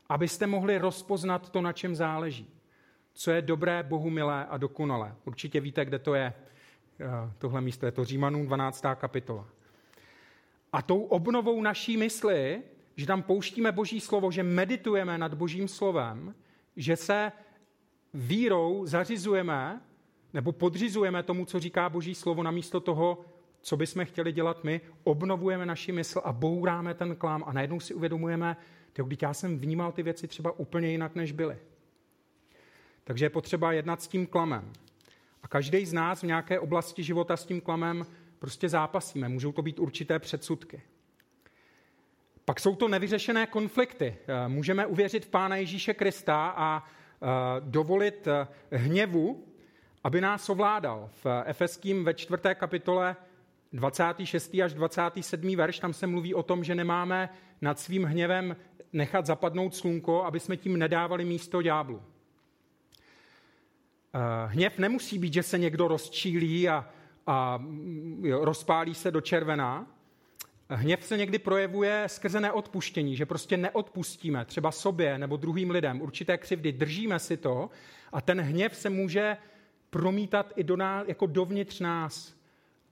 abyste 0.09 0.47
mohli 0.47 0.77
rozpoznat 0.77 1.49
to, 1.49 1.61
na 1.61 1.73
čem 1.73 1.95
záleží. 1.95 2.49
Co 3.13 3.31
je 3.31 3.41
dobré, 3.41 3.83
Bohu 3.83 4.09
milé 4.09 4.45
a 4.45 4.57
dokonalé. 4.57 5.15
Určitě 5.25 5.59
víte, 5.59 5.85
kde 5.85 5.99
to 5.99 6.13
je. 6.13 6.33
Eh, 6.99 7.05
tohle 7.37 7.61
místo 7.61 7.85
je 7.85 7.91
to 7.91 8.05
Římanům 8.05 8.45
12. 8.45 8.95
kapitola. 8.95 9.47
A 10.73 10.81
tou 10.81 11.01
obnovou 11.01 11.61
naší 11.61 11.97
mysli, 11.97 12.61
že 12.95 13.05
tam 13.05 13.23
pouštíme 13.23 13.71
Boží 13.71 13.99
slovo, 13.99 14.31
že 14.31 14.43
meditujeme 14.43 15.17
nad 15.17 15.33
Božím 15.33 15.67
slovem, 15.67 16.35
že 16.75 16.95
se 16.95 17.31
vírou 18.13 18.85
zařizujeme 18.85 19.81
nebo 20.33 20.51
podřizujeme 20.51 21.23
tomu, 21.23 21.45
co 21.45 21.59
říká 21.59 21.89
Boží 21.89 22.15
slovo, 22.15 22.43
namísto 22.43 22.79
toho, 22.79 23.25
co 23.61 23.77
bychom 23.77 24.05
chtěli 24.05 24.31
dělat 24.31 24.63
my, 24.63 24.81
obnovujeme 25.03 25.65
naši 25.65 25.91
mysl 25.91 26.21
a 26.23 26.33
bouráme 26.33 26.93
ten 26.93 27.15
klám 27.15 27.43
a 27.47 27.53
najednou 27.53 27.79
si 27.79 27.93
uvědomujeme, 27.93 28.57
když 28.93 29.19
já 29.21 29.33
jsem 29.33 29.59
vnímal 29.59 29.91
ty 29.91 30.03
věci 30.03 30.27
třeba 30.27 30.51
úplně 30.51 30.89
jinak, 30.91 31.15
než 31.15 31.31
byly. 31.31 31.57
Takže 33.03 33.25
je 33.25 33.29
potřeba 33.29 33.71
jednat 33.71 34.01
s 34.01 34.07
tím 34.07 34.27
klamem. 34.27 34.73
A 35.43 35.47
každý 35.47 35.85
z 35.85 35.93
nás 35.93 36.21
v 36.21 36.25
nějaké 36.25 36.59
oblasti 36.59 37.03
života 37.03 37.37
s 37.37 37.45
tím 37.45 37.61
klamem 37.61 38.05
prostě 38.43 38.69
zápasíme. 38.69 39.29
Můžou 39.29 39.51
to 39.51 39.61
být 39.61 39.79
určité 39.79 40.19
předsudky. 40.19 40.81
Pak 42.45 42.59
jsou 42.59 42.75
to 42.75 42.87
nevyřešené 42.87 43.47
konflikty. 43.47 44.15
Eh, 44.27 44.47
můžeme 44.47 44.85
uvěřit 44.85 45.25
v 45.25 45.29
Pána 45.29 45.55
Ježíše 45.55 45.93
Krista 45.93 46.53
a 46.57 46.83
eh, 46.83 47.27
dovolit 47.59 48.27
eh, 48.27 48.47
hněvu, 48.71 49.45
aby 50.03 50.21
nás 50.21 50.49
ovládal. 50.49 51.09
V 51.23 51.43
Efeským 51.45 52.03
ve 52.03 52.13
čtvrté 52.13 52.55
kapitole 52.55 53.15
26. 53.73 54.55
až 54.63 54.73
27. 54.73 55.55
verš 55.55 55.79
tam 55.79 55.93
se 55.93 56.07
mluví 56.07 56.33
o 56.33 56.43
tom, 56.43 56.63
že 56.63 56.75
nemáme 56.75 57.29
nad 57.61 57.79
svým 57.79 58.03
hněvem 58.03 58.55
nechat 58.93 59.25
zapadnout 59.25 59.75
slunko, 59.75 60.23
aby 60.23 60.39
jsme 60.39 60.57
tím 60.57 60.79
nedávali 60.79 61.25
místo 61.25 61.61
ďáblu. 61.61 62.01
Hněv 64.47 64.77
nemusí 64.77 65.19
být, 65.19 65.33
že 65.33 65.43
se 65.43 65.57
někdo 65.57 65.87
rozčílí 65.87 66.69
a, 66.69 66.89
a 67.27 67.63
jo, 68.21 68.45
rozpálí 68.45 68.95
se 68.95 69.11
do 69.11 69.21
červená. 69.21 69.87
Hněv 70.69 71.03
se 71.03 71.17
někdy 71.17 71.39
projevuje 71.39 72.03
skrze 72.07 72.39
neodpuštění, 72.39 73.15
že 73.15 73.25
prostě 73.25 73.57
neodpustíme 73.57 74.45
třeba 74.45 74.71
sobě 74.71 75.17
nebo 75.17 75.37
druhým 75.37 75.69
lidem 75.69 76.01
určité 76.01 76.37
křivdy, 76.37 76.71
držíme 76.71 77.19
si 77.19 77.37
to 77.37 77.69
a 78.13 78.21
ten 78.21 78.41
hněv 78.41 78.75
se 78.75 78.89
může 78.89 79.37
promítat 79.89 80.53
i 80.55 80.63
do 80.63 80.77
nás, 80.77 81.07
jako 81.07 81.25
dovnitř 81.25 81.79
nás 81.79 82.35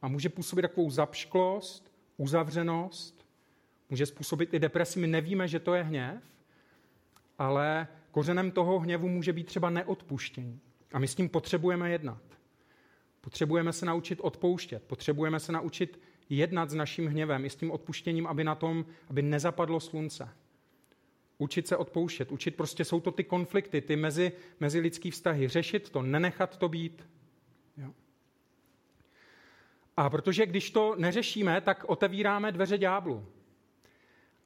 a 0.02 0.08
může 0.08 0.30
působit 0.30 0.62
takovou 0.62 0.89
zapšklost, 0.89 1.91
uzavřenost, 2.17 3.26
může 3.89 4.06
způsobit 4.06 4.54
i 4.54 4.60
depresi. 4.60 5.00
My 5.00 5.08
nevíme, 5.08 5.48
že 5.48 5.60
to 5.60 5.74
je 5.74 5.84
hněv, 5.84 6.24
ale 7.38 7.88
kořenem 8.12 8.52
toho 8.52 8.80
hněvu 8.80 9.08
může 9.08 9.34
být 9.34 9.48
třeba 9.48 9.70
neodpuštění. 9.70 10.60
A 10.94 11.00
my 11.00 11.08
s 11.08 11.15
tím 11.15 11.30
potřebujeme 11.30 11.91
jednat. 11.91 12.22
Potřebujeme 13.21 13.73
se 13.73 13.86
naučit 13.86 14.19
odpouštět, 14.21 14.84
potřebujeme 14.84 15.39
se 15.39 15.51
naučit 15.51 15.99
jednat 16.29 16.69
s 16.69 16.73
naším 16.73 17.07
hněvem 17.07 17.45
i 17.45 17.49
s 17.49 17.55
tím 17.55 17.71
odpuštěním, 17.71 18.27
aby 18.27 18.43
na 18.43 18.55
tom, 18.55 18.86
aby 19.10 19.21
nezapadlo 19.21 19.79
slunce. 19.79 20.29
Učit 21.38 21.67
se 21.67 21.77
odpouštět, 21.77 22.31
učit 22.31 22.55
prostě 22.55 22.86
jsou 22.86 22.99
to 22.99 23.12
ty 23.12 23.23
konflikty, 23.23 23.81
ty 23.81 23.95
mezi, 23.95 24.31
mezi 24.60 24.79
lidský 24.79 25.12
vztahy, 25.12 25.47
řešit 25.47 25.89
to, 25.89 26.01
nenechat 26.01 26.57
to 26.57 26.69
být. 26.69 27.10
Jo. 27.77 27.93
A 29.97 30.10
protože 30.10 30.45
když 30.45 30.71
to 30.71 30.95
neřešíme, 30.97 31.62
tak 31.62 31.84
otevíráme 31.88 32.51
dveře 32.51 32.77
ďáblu. 32.77 33.25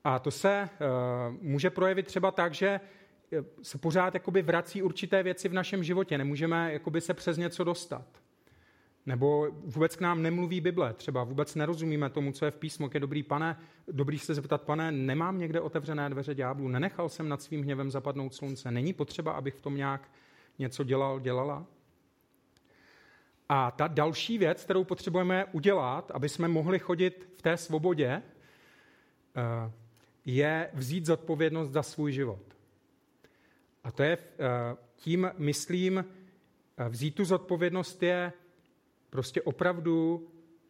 A 0.03 0.19
to 0.19 0.31
se 0.31 0.69
uh, 0.69 1.37
může 1.41 1.69
projevit 1.69 2.05
třeba 2.05 2.31
tak, 2.31 2.53
že 2.53 2.79
se 3.61 3.77
pořád 3.77 4.13
jakoby 4.13 4.41
vrací 4.41 4.81
určité 4.81 5.23
věci 5.23 5.49
v 5.49 5.53
našem 5.53 5.83
životě. 5.83 6.17
Nemůžeme 6.17 6.73
jakoby 6.73 7.01
se 7.01 7.13
přes 7.13 7.37
něco 7.37 7.63
dostat. 7.63 8.24
Nebo 9.05 9.47
vůbec 9.51 9.95
k 9.95 10.01
nám 10.01 10.21
nemluví 10.21 10.61
Bible, 10.61 10.93
třeba 10.93 11.23
vůbec 11.23 11.55
nerozumíme 11.55 12.09
tomu, 12.09 12.31
co 12.31 12.45
je 12.45 12.51
v 12.51 12.57
písmu. 12.57 12.89
Je 12.93 12.99
dobrý, 12.99 13.23
pane, 13.23 13.59
dobrý 13.87 14.19
se 14.19 14.33
zeptat, 14.33 14.61
pane, 14.61 14.91
nemám 14.91 15.39
někde 15.39 15.61
otevřené 15.61 16.09
dveře 16.09 16.35
ďáblu, 16.35 16.67
nenechal 16.67 17.09
jsem 17.09 17.29
nad 17.29 17.41
svým 17.41 17.63
hněvem 17.63 17.91
zapadnout 17.91 18.33
slunce, 18.33 18.71
není 18.71 18.93
potřeba, 18.93 19.31
abych 19.31 19.55
v 19.55 19.61
tom 19.61 19.77
nějak 19.77 20.11
něco 20.59 20.83
dělal, 20.83 21.19
dělala? 21.19 21.65
A 23.49 23.71
ta 23.71 23.87
další 23.87 24.37
věc, 24.37 24.63
kterou 24.63 24.83
potřebujeme 24.83 25.45
udělat, 25.45 26.11
aby 26.11 26.29
jsme 26.29 26.47
mohli 26.47 26.79
chodit 26.79 27.29
v 27.37 27.41
té 27.41 27.57
svobodě, 27.57 28.21
eh, 29.35 29.71
je 30.25 30.69
vzít 30.73 31.05
zodpovědnost 31.05 31.71
za 31.71 31.83
svůj 31.83 32.11
život. 32.11 32.41
A 33.83 33.91
to 33.91 34.03
je, 34.03 34.17
eh, 34.17 34.75
tím 34.95 35.31
myslím, 35.37 36.05
eh, 36.77 36.89
vzít 36.89 37.15
tu 37.15 37.25
zodpovědnost 37.25 38.03
je 38.03 38.33
prostě 39.15 39.41
opravdu 39.41 40.27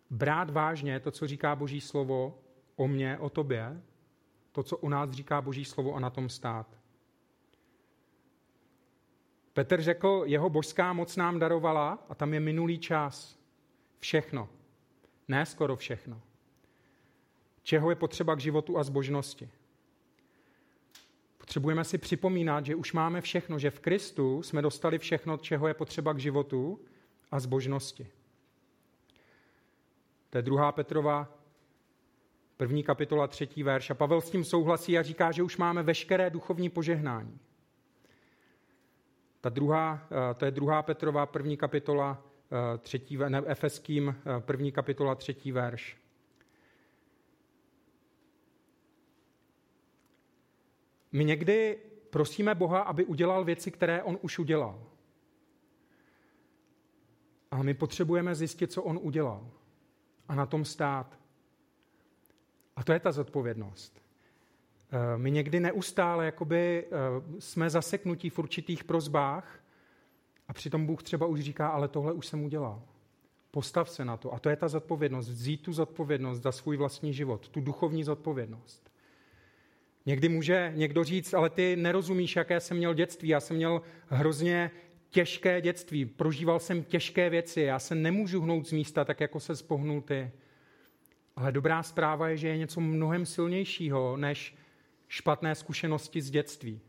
brát 0.09 0.49
vážně 0.49 0.99
to, 0.99 1.11
co 1.11 1.27
říká 1.27 1.55
Boží 1.55 1.81
slovo 1.81 2.39
o 2.75 2.87
mně, 2.87 3.17
o 3.17 3.29
tobě, 3.29 3.81
to, 4.51 4.63
co 4.63 4.77
u 4.77 4.89
nás 4.89 5.11
říká 5.11 5.41
Boží 5.41 5.65
slovo 5.65 5.95
a 5.95 5.99
na 5.99 6.09
tom 6.09 6.29
stát. 6.29 6.67
Petr 9.53 9.81
řekl, 9.81 10.23
jeho 10.25 10.49
božská 10.49 10.93
moc 10.93 11.15
nám 11.15 11.39
darovala 11.39 12.05
a 12.09 12.15
tam 12.15 12.33
je 12.33 12.39
minulý 12.39 12.79
čas. 12.79 13.39
Všechno. 13.99 14.49
Ne 15.27 15.45
skoro 15.45 15.75
všechno. 15.75 16.21
Čeho 17.63 17.89
je 17.89 17.95
potřeba 17.95 18.35
k 18.35 18.39
životu 18.39 18.77
a 18.77 18.83
zbožnosti. 18.83 19.49
Potřebujeme 21.37 21.83
si 21.83 21.97
připomínat, 21.97 22.65
že 22.65 22.75
už 22.75 22.93
máme 22.93 23.21
všechno, 23.21 23.59
že 23.59 23.71
v 23.71 23.79
Kristu 23.79 24.43
jsme 24.43 24.61
dostali 24.61 24.99
všechno, 24.99 25.37
čeho 25.37 25.67
je 25.67 25.73
potřeba 25.73 26.13
k 26.13 26.19
životu 26.19 26.79
a 27.31 27.39
zbožnosti. 27.39 28.07
To 30.35 30.39
je 30.39 30.43
druhá 30.43 30.71
Petrova, 30.71 31.27
první 32.57 32.83
kapitola, 32.83 33.27
třetí 33.27 33.63
verš. 33.63 33.89
A 33.89 33.93
Pavel 33.93 34.21
s 34.21 34.29
tím 34.29 34.43
souhlasí 34.43 34.97
a 34.97 35.03
říká, 35.03 35.31
že 35.31 35.43
už 35.43 35.57
máme 35.57 35.83
veškeré 35.83 36.29
duchovní 36.29 36.69
požehnání. 36.69 37.39
Ta 39.41 39.49
druhá, 39.49 40.07
eh, 40.11 40.33
to 40.33 40.45
je 40.45 40.51
druhá 40.51 40.81
Petrova, 40.81 41.25
první 41.25 41.57
kapitola, 41.57 42.23
eh, 42.51 42.77
třetí, 42.77 43.17
ne, 43.17 43.41
Efeským, 43.45 44.15
eh, 44.37 44.39
první 44.39 44.71
kapitola, 44.71 45.15
třetí 45.15 45.51
verš. 45.51 45.97
My 51.11 51.25
někdy 51.25 51.79
prosíme 52.09 52.55
Boha, 52.55 52.79
aby 52.79 53.05
udělal 53.05 53.43
věci, 53.43 53.71
které 53.71 54.03
on 54.03 54.17
už 54.21 54.39
udělal. 54.39 54.83
A 57.51 57.63
my 57.63 57.73
potřebujeme 57.73 58.35
zjistit, 58.35 58.71
co 58.71 58.83
on 58.83 58.99
udělal 59.01 59.51
a 60.27 60.35
na 60.35 60.45
tom 60.45 60.65
stát. 60.65 61.19
A 62.75 62.83
to 62.83 62.93
je 62.93 62.99
ta 62.99 63.11
zodpovědnost. 63.11 64.01
Eh, 64.91 65.17
my 65.17 65.31
někdy 65.31 65.59
neustále 65.59 66.25
jakoby, 66.25 66.85
eh, 66.85 66.91
jsme 67.39 67.69
zaseknutí 67.69 68.29
v 68.29 68.39
určitých 68.39 68.83
prozbách 68.83 69.59
a 70.47 70.53
přitom 70.53 70.85
Bůh 70.85 71.03
třeba 71.03 71.25
už 71.25 71.39
říká, 71.39 71.67
ale 71.67 71.87
tohle 71.87 72.13
už 72.13 72.27
jsem 72.27 72.43
udělal. 72.43 72.81
Postav 73.51 73.89
se 73.89 74.05
na 74.05 74.17
to. 74.17 74.33
A 74.33 74.39
to 74.39 74.49
je 74.49 74.55
ta 74.55 74.67
zodpovědnost. 74.67 75.29
Vzít 75.29 75.61
tu 75.61 75.73
zodpovědnost 75.73 76.41
za 76.41 76.51
svůj 76.51 76.77
vlastní 76.77 77.13
život, 77.13 77.49
tu 77.49 77.61
duchovní 77.61 78.03
zodpovědnost. 78.03 78.91
Někdy 80.05 80.29
může 80.29 80.73
někdo 80.75 81.03
říct, 81.03 81.33
ale 81.33 81.49
ty 81.49 81.75
nerozumíš, 81.75 82.35
jaké 82.35 82.59
jsem 82.59 82.77
měl 82.77 82.93
dětství. 82.93 83.29
Já 83.29 83.39
jsem 83.39 83.55
měl 83.55 83.81
hrozně 84.07 84.71
těžké 85.15 85.61
dětství, 85.61 86.05
prožíval 86.05 86.59
jsem 86.59 86.83
těžké 86.83 87.29
věci, 87.29 87.61
já 87.61 87.79
se 87.79 87.95
nemůžu 87.95 88.41
hnout 88.41 88.67
z 88.67 88.71
místa 88.71 89.05
tak, 89.05 89.19
jako 89.19 89.39
se 89.39 89.55
spohnul 89.55 90.01
ty. 90.01 90.31
Ale 91.35 91.51
dobrá 91.51 91.83
zpráva 91.83 92.29
je, 92.29 92.37
že 92.37 92.47
je 92.47 92.57
něco 92.57 92.81
mnohem 92.81 93.25
silnějšího 93.25 94.17
než 94.17 94.55
špatné 95.07 95.55
zkušenosti 95.55 96.21
z 96.21 96.31
dětství. 96.31 96.81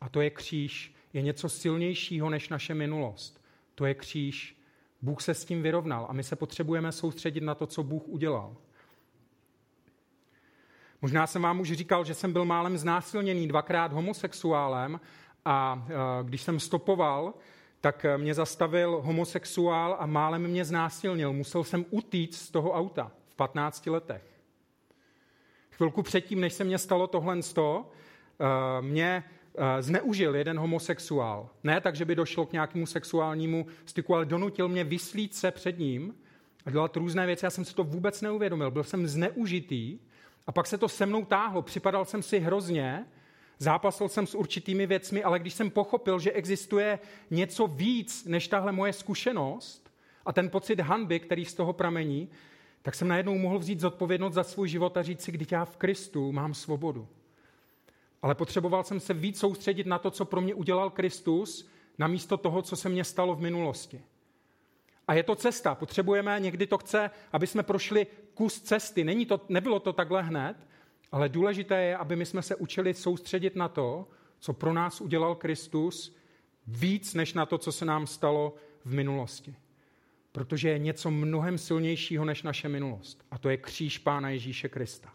A 0.00 0.08
to 0.08 0.20
je 0.20 0.30
kříž. 0.30 0.94
Je 1.12 1.22
něco 1.22 1.48
silnějšího 1.48 2.30
než 2.30 2.48
naše 2.48 2.74
minulost. 2.74 3.44
To 3.74 3.86
je 3.86 3.94
kříž. 3.94 4.56
Bůh 5.02 5.22
se 5.22 5.34
s 5.34 5.44
tím 5.44 5.62
vyrovnal 5.62 6.06
a 6.08 6.12
my 6.12 6.22
se 6.22 6.36
potřebujeme 6.36 6.92
soustředit 6.92 7.40
na 7.40 7.54
to, 7.54 7.66
co 7.66 7.82
Bůh 7.82 8.08
udělal. 8.08 8.56
Možná 11.02 11.26
jsem 11.26 11.42
vám 11.42 11.60
už 11.60 11.72
říkal, 11.72 12.04
že 12.04 12.14
jsem 12.14 12.32
byl 12.32 12.44
málem 12.44 12.78
znásilněný 12.78 13.48
dvakrát 13.48 13.92
homosexuálem 13.92 15.00
a 15.44 15.86
e, 15.88 16.24
když 16.24 16.42
jsem 16.42 16.60
stopoval, 16.60 17.34
tak 17.80 18.06
mě 18.16 18.34
zastavil 18.34 19.00
homosexuál 19.04 19.96
a 19.98 20.06
málem 20.06 20.48
mě 20.48 20.64
znásilnil. 20.64 21.32
Musel 21.32 21.64
jsem 21.64 21.84
utíct 21.90 22.40
z 22.40 22.50
toho 22.50 22.72
auta 22.72 23.12
v 23.28 23.34
15 23.34 23.86
letech. 23.86 24.22
Chvilku 25.70 26.02
předtím, 26.02 26.40
než 26.40 26.52
se 26.52 26.64
mě 26.64 26.78
stalo 26.78 27.06
tohle 27.06 27.42
z 27.42 27.52
toho, 27.52 27.90
e, 28.40 28.82
mě 28.82 29.24
e, 29.54 29.82
zneužil 29.82 30.36
jeden 30.36 30.58
homosexuál. 30.58 31.48
Ne 31.64 31.80
tak, 31.80 31.96
že 31.96 32.04
by 32.04 32.14
došlo 32.14 32.46
k 32.46 32.52
nějakému 32.52 32.86
sexuálnímu 32.86 33.66
styku, 33.84 34.14
ale 34.14 34.24
donutil 34.26 34.68
mě 34.68 34.84
vyslít 34.84 35.34
se 35.34 35.50
před 35.50 35.78
ním 35.78 36.14
a 36.66 36.70
dělat 36.70 36.96
různé 36.96 37.26
věci. 37.26 37.46
Já 37.46 37.50
jsem 37.50 37.64
si 37.64 37.74
to 37.74 37.84
vůbec 37.84 38.22
neuvědomil. 38.22 38.70
Byl 38.70 38.84
jsem 38.84 39.06
zneužitý 39.06 39.98
a 40.46 40.52
pak 40.52 40.66
se 40.66 40.78
to 40.78 40.88
se 40.88 41.06
mnou 41.06 41.24
táhlo. 41.24 41.62
Připadal 41.62 42.04
jsem 42.04 42.22
si 42.22 42.38
hrozně, 42.38 43.06
zápasil 43.60 44.08
jsem 44.08 44.26
s 44.26 44.34
určitými 44.34 44.86
věcmi, 44.86 45.24
ale 45.24 45.38
když 45.38 45.54
jsem 45.54 45.70
pochopil, 45.70 46.18
že 46.18 46.32
existuje 46.32 46.98
něco 47.30 47.66
víc 47.66 48.24
než 48.24 48.48
tahle 48.48 48.72
moje 48.72 48.92
zkušenost 48.92 49.90
a 50.26 50.32
ten 50.32 50.50
pocit 50.50 50.80
hanby, 50.80 51.20
který 51.20 51.44
z 51.44 51.54
toho 51.54 51.72
pramení, 51.72 52.28
tak 52.82 52.94
jsem 52.94 53.08
najednou 53.08 53.38
mohl 53.38 53.58
vzít 53.58 53.80
zodpovědnost 53.80 54.34
za 54.34 54.44
svůj 54.44 54.68
život 54.68 54.96
a 54.96 55.02
říct 55.02 55.22
si, 55.22 55.32
kdy 55.32 55.46
já 55.50 55.64
v 55.64 55.76
Kristu 55.76 56.32
mám 56.32 56.54
svobodu. 56.54 57.08
Ale 58.22 58.34
potřeboval 58.34 58.84
jsem 58.84 59.00
se 59.00 59.14
víc 59.14 59.38
soustředit 59.38 59.86
na 59.86 59.98
to, 59.98 60.10
co 60.10 60.24
pro 60.24 60.40
mě 60.40 60.54
udělal 60.54 60.90
Kristus, 60.90 61.68
namísto 61.98 62.36
toho, 62.36 62.62
co 62.62 62.76
se 62.76 62.88
mně 62.88 63.04
stalo 63.04 63.34
v 63.34 63.40
minulosti. 63.40 64.02
A 65.08 65.14
je 65.14 65.22
to 65.22 65.34
cesta. 65.34 65.74
Potřebujeme, 65.74 66.40
někdy 66.40 66.66
to 66.66 66.78
chce, 66.78 67.10
aby 67.32 67.46
jsme 67.46 67.62
prošli 67.62 68.06
kus 68.34 68.60
cesty. 68.60 69.04
Není 69.04 69.26
to, 69.26 69.40
nebylo 69.48 69.80
to 69.80 69.92
takhle 69.92 70.22
hned, 70.22 70.56
ale 71.12 71.28
důležité 71.28 71.82
je, 71.82 71.96
aby 71.96 72.16
my 72.16 72.26
jsme 72.26 72.42
se 72.42 72.56
učili 72.56 72.94
soustředit 72.94 73.56
na 73.56 73.68
to, 73.68 74.08
co 74.38 74.52
pro 74.52 74.72
nás 74.72 75.00
udělal 75.00 75.34
Kristus, 75.34 76.16
víc 76.66 77.14
než 77.14 77.34
na 77.34 77.46
to, 77.46 77.58
co 77.58 77.72
se 77.72 77.84
nám 77.84 78.06
stalo 78.06 78.54
v 78.84 78.94
minulosti. 78.94 79.54
Protože 80.32 80.68
je 80.68 80.78
něco 80.78 81.10
mnohem 81.10 81.58
silnějšího 81.58 82.24
než 82.24 82.42
naše 82.42 82.68
minulost. 82.68 83.24
A 83.30 83.38
to 83.38 83.50
je 83.50 83.56
kříž 83.56 83.98
Pána 83.98 84.30
Ježíše 84.30 84.68
Krista. 84.68 85.12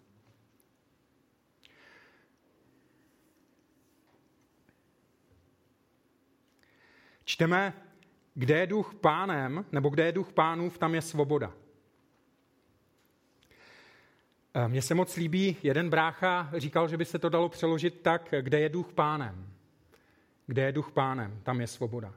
Čteme 7.26 7.74
kde 8.36 8.60
je 8.60 8.68
duch 8.68 8.96
pánem, 8.96 9.66
nebo 9.72 9.90
kde 9.90 10.06
je 10.06 10.12
duch 10.12 10.34
pánův, 10.34 10.78
tam 10.78 10.96
je 10.96 11.02
svoboda. 11.02 11.54
Eh, 14.58 14.68
mně 14.68 14.82
se 14.82 14.96
moc 14.96 15.16
líbí, 15.16 15.58
jeden 15.64 15.90
brácha 15.90 16.52
říkal, 16.58 16.88
že 16.88 16.98
by 16.98 17.06
se 17.06 17.20
to 17.20 17.30
dalo 17.30 17.50
přeložit 17.50 18.02
tak, 18.02 18.34
kde 18.42 18.60
je 18.60 18.70
duch 18.70 18.94
pánem. 18.94 19.48
Kde 20.48 20.62
je 20.62 20.72
duch 20.72 20.92
pánem, 20.92 21.40
tam 21.44 21.62
je 21.62 21.68
svoboda. 21.68 22.14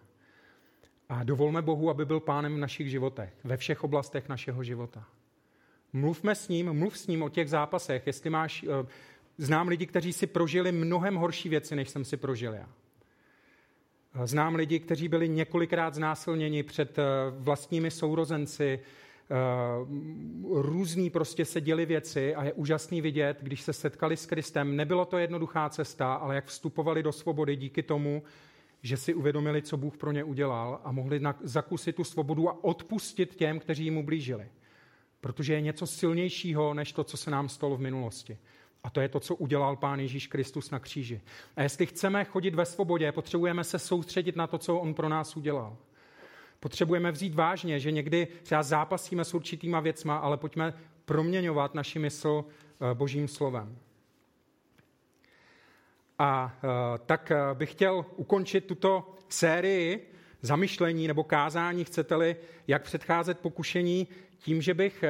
A 1.08 1.24
dovolme 1.24 1.62
Bohu, 1.62 1.90
aby 1.90 2.04
byl 2.04 2.20
pánem 2.20 2.54
v 2.54 2.58
našich 2.58 2.90
životech, 2.90 3.32
ve 3.44 3.56
všech 3.56 3.84
oblastech 3.84 4.28
našeho 4.28 4.64
života. 4.64 5.04
Mluvme 5.92 6.34
s 6.34 6.48
ním, 6.48 6.72
mluv 6.72 6.98
s 6.98 7.06
ním 7.06 7.22
o 7.22 7.28
těch 7.28 7.48
zápasech. 7.48 8.06
Jestli 8.06 8.30
máš, 8.30 8.64
eh, 8.64 8.86
znám 9.38 9.68
lidi, 9.68 9.86
kteří 9.86 10.12
si 10.12 10.26
prožili 10.26 10.72
mnohem 10.72 11.14
horší 11.14 11.48
věci, 11.48 11.76
než 11.76 11.88
jsem 11.88 12.04
si 12.04 12.16
prožil 12.16 12.54
já. 12.54 12.68
Eh, 14.14 14.26
znám 14.26 14.54
lidi, 14.54 14.80
kteří 14.80 15.08
byli 15.08 15.28
několikrát 15.28 15.94
znásilněni 15.94 16.62
před 16.62 16.98
vlastními 17.30 17.90
sourozenci, 17.90 18.80
různý 20.50 21.10
prostě 21.10 21.44
se 21.44 21.60
děli 21.60 21.86
věci 21.86 22.34
a 22.34 22.44
je 22.44 22.52
úžasný 22.52 23.00
vidět, 23.00 23.38
když 23.40 23.62
se 23.62 23.72
setkali 23.72 24.16
s 24.16 24.26
Kristem. 24.26 24.76
Nebylo 24.76 25.04
to 25.04 25.18
jednoduchá 25.18 25.68
cesta, 25.68 26.14
ale 26.14 26.34
jak 26.34 26.44
vstupovali 26.44 27.02
do 27.02 27.12
svobody 27.12 27.56
díky 27.56 27.82
tomu, 27.82 28.22
že 28.82 28.96
si 28.96 29.14
uvědomili, 29.14 29.62
co 29.62 29.76
Bůh 29.76 29.96
pro 29.96 30.12
ně 30.12 30.24
udělal 30.24 30.80
a 30.84 30.92
mohli 30.92 31.20
zakusit 31.42 31.96
tu 31.96 32.04
svobodu 32.04 32.48
a 32.48 32.64
odpustit 32.64 33.34
těm, 33.34 33.58
kteří 33.58 33.84
jim 33.84 33.96
ublížili. 33.96 34.48
Protože 35.20 35.54
je 35.54 35.60
něco 35.60 35.86
silnějšího, 35.86 36.74
než 36.74 36.92
to, 36.92 37.04
co 37.04 37.16
se 37.16 37.30
nám 37.30 37.48
stalo 37.48 37.76
v 37.76 37.80
minulosti. 37.80 38.38
A 38.84 38.90
to 38.90 39.00
je 39.00 39.08
to, 39.08 39.20
co 39.20 39.34
udělal 39.34 39.76
Pán 39.76 40.00
Ježíš 40.00 40.26
Kristus 40.26 40.70
na 40.70 40.78
kříži. 40.78 41.20
A 41.56 41.62
jestli 41.62 41.86
chceme 41.86 42.24
chodit 42.24 42.54
ve 42.54 42.64
svobodě, 42.64 43.12
potřebujeme 43.12 43.64
se 43.64 43.78
soustředit 43.78 44.36
na 44.36 44.46
to, 44.46 44.58
co 44.58 44.76
On 44.76 44.94
pro 44.94 45.08
nás 45.08 45.36
udělal. 45.36 45.76
Potřebujeme 46.60 47.12
vzít 47.12 47.34
vážně, 47.34 47.80
že 47.80 47.90
někdy 47.90 48.28
třeba 48.42 48.62
zápasíme 48.62 49.24
s 49.24 49.34
určitýma 49.34 49.80
věcma, 49.80 50.16
ale 50.16 50.36
pojďme 50.36 50.74
proměňovat 51.04 51.74
naši 51.74 51.98
mysl 51.98 52.44
eh, 52.44 52.94
božím 52.94 53.28
slovem. 53.28 53.78
A 56.18 56.56
eh, 56.56 56.68
tak 57.06 57.30
eh, 57.30 57.54
bych 57.54 57.72
chtěl 57.72 58.04
ukončit 58.16 58.64
tuto 58.64 59.14
sérii 59.28 60.12
zamyšlení 60.42 61.08
nebo 61.08 61.24
kázání, 61.24 61.84
chcete-li, 61.84 62.36
jak 62.66 62.82
předcházet 62.82 63.38
pokušení, 63.38 64.08
tím, 64.38 64.62
že 64.62 64.74
bych 64.74 65.04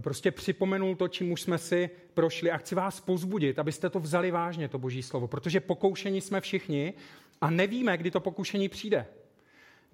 prostě 0.00 0.30
připomenul 0.30 0.96
to, 0.96 1.08
čím 1.08 1.32
už 1.32 1.42
jsme 1.42 1.58
si 1.58 1.90
prošli 2.14 2.50
a 2.50 2.56
chci 2.56 2.74
vás 2.74 3.00
pozbudit, 3.00 3.58
abyste 3.58 3.90
to 3.90 4.00
vzali 4.00 4.30
vážně, 4.30 4.68
to 4.68 4.78
boží 4.78 5.02
slovo, 5.02 5.28
protože 5.28 5.60
pokoušení 5.60 6.20
jsme 6.20 6.40
všichni 6.40 6.94
a 7.40 7.50
nevíme, 7.50 7.96
kdy 7.96 8.10
to 8.10 8.20
pokušení 8.20 8.68
přijde. 8.68 9.06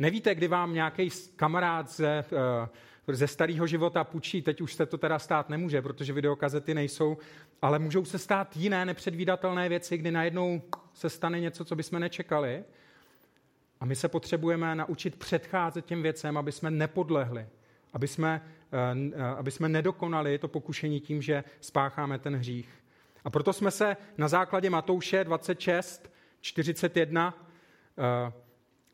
Nevíte, 0.00 0.34
kdy 0.34 0.48
vám 0.48 0.74
nějaký 0.74 1.08
kamarád 1.36 1.90
ze, 1.90 2.24
eh, 3.08 3.14
ze 3.14 3.26
starého 3.26 3.66
života 3.66 4.04
půjčí, 4.04 4.42
teď 4.42 4.60
už 4.60 4.74
se 4.74 4.86
to 4.86 4.98
teda 4.98 5.18
stát 5.18 5.48
nemůže, 5.48 5.82
protože 5.82 6.12
videokazety 6.12 6.74
nejsou, 6.74 7.18
ale 7.62 7.78
můžou 7.78 8.04
se 8.04 8.18
stát 8.18 8.56
jiné 8.56 8.84
nepředvídatelné 8.84 9.68
věci, 9.68 9.98
kdy 9.98 10.10
najednou 10.10 10.62
se 10.94 11.10
stane 11.10 11.40
něco, 11.40 11.64
co 11.64 11.76
bychom 11.76 12.00
nečekali. 12.00 12.64
A 13.80 13.84
my 13.84 13.96
se 13.96 14.08
potřebujeme 14.08 14.74
naučit 14.74 15.16
předcházet 15.16 15.84
těm 15.84 16.02
věcem, 16.02 16.36
aby 16.36 16.52
jsme 16.52 16.70
nepodlehli, 16.70 17.46
aby 17.92 18.08
jsme, 18.08 18.42
eh, 18.72 19.24
aby 19.24 19.50
jsme 19.50 19.68
nedokonali 19.68 20.38
to 20.38 20.48
pokušení 20.48 21.00
tím, 21.00 21.22
že 21.22 21.44
spácháme 21.60 22.18
ten 22.18 22.36
hřích. 22.36 22.68
A 23.24 23.30
proto 23.30 23.52
jsme 23.52 23.70
se 23.70 23.96
na 24.18 24.28
základě 24.28 24.70
Matouše 24.70 25.24
26, 25.24 26.12
41 26.40 27.46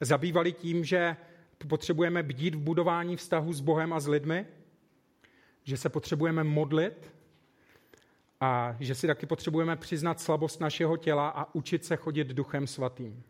zabývali 0.01 0.53
tím, 0.53 0.85
že 0.85 1.17
potřebujeme 1.69 2.23
bdít 2.23 2.55
v 2.55 2.59
budování 2.59 3.17
vztahu 3.17 3.53
s 3.53 3.61
Bohem 3.61 3.93
a 3.93 4.01
s 4.01 4.09
lidmi, 4.09 4.47
že 5.65 5.77
se 5.77 5.89
potřebujeme 5.89 6.45
modlit 6.45 7.13
a 8.41 8.77
že 8.81 8.95
si 8.95 9.07
taky 9.07 9.27
potřebujeme 9.27 9.77
přiznat 9.77 10.21
slabost 10.21 10.61
našeho 10.61 10.97
těla 10.97 11.29
a 11.29 11.55
učit 11.55 11.85
se 11.85 11.97
chodit 11.97 12.29
duchem 12.29 12.67
svatým. 12.67 13.23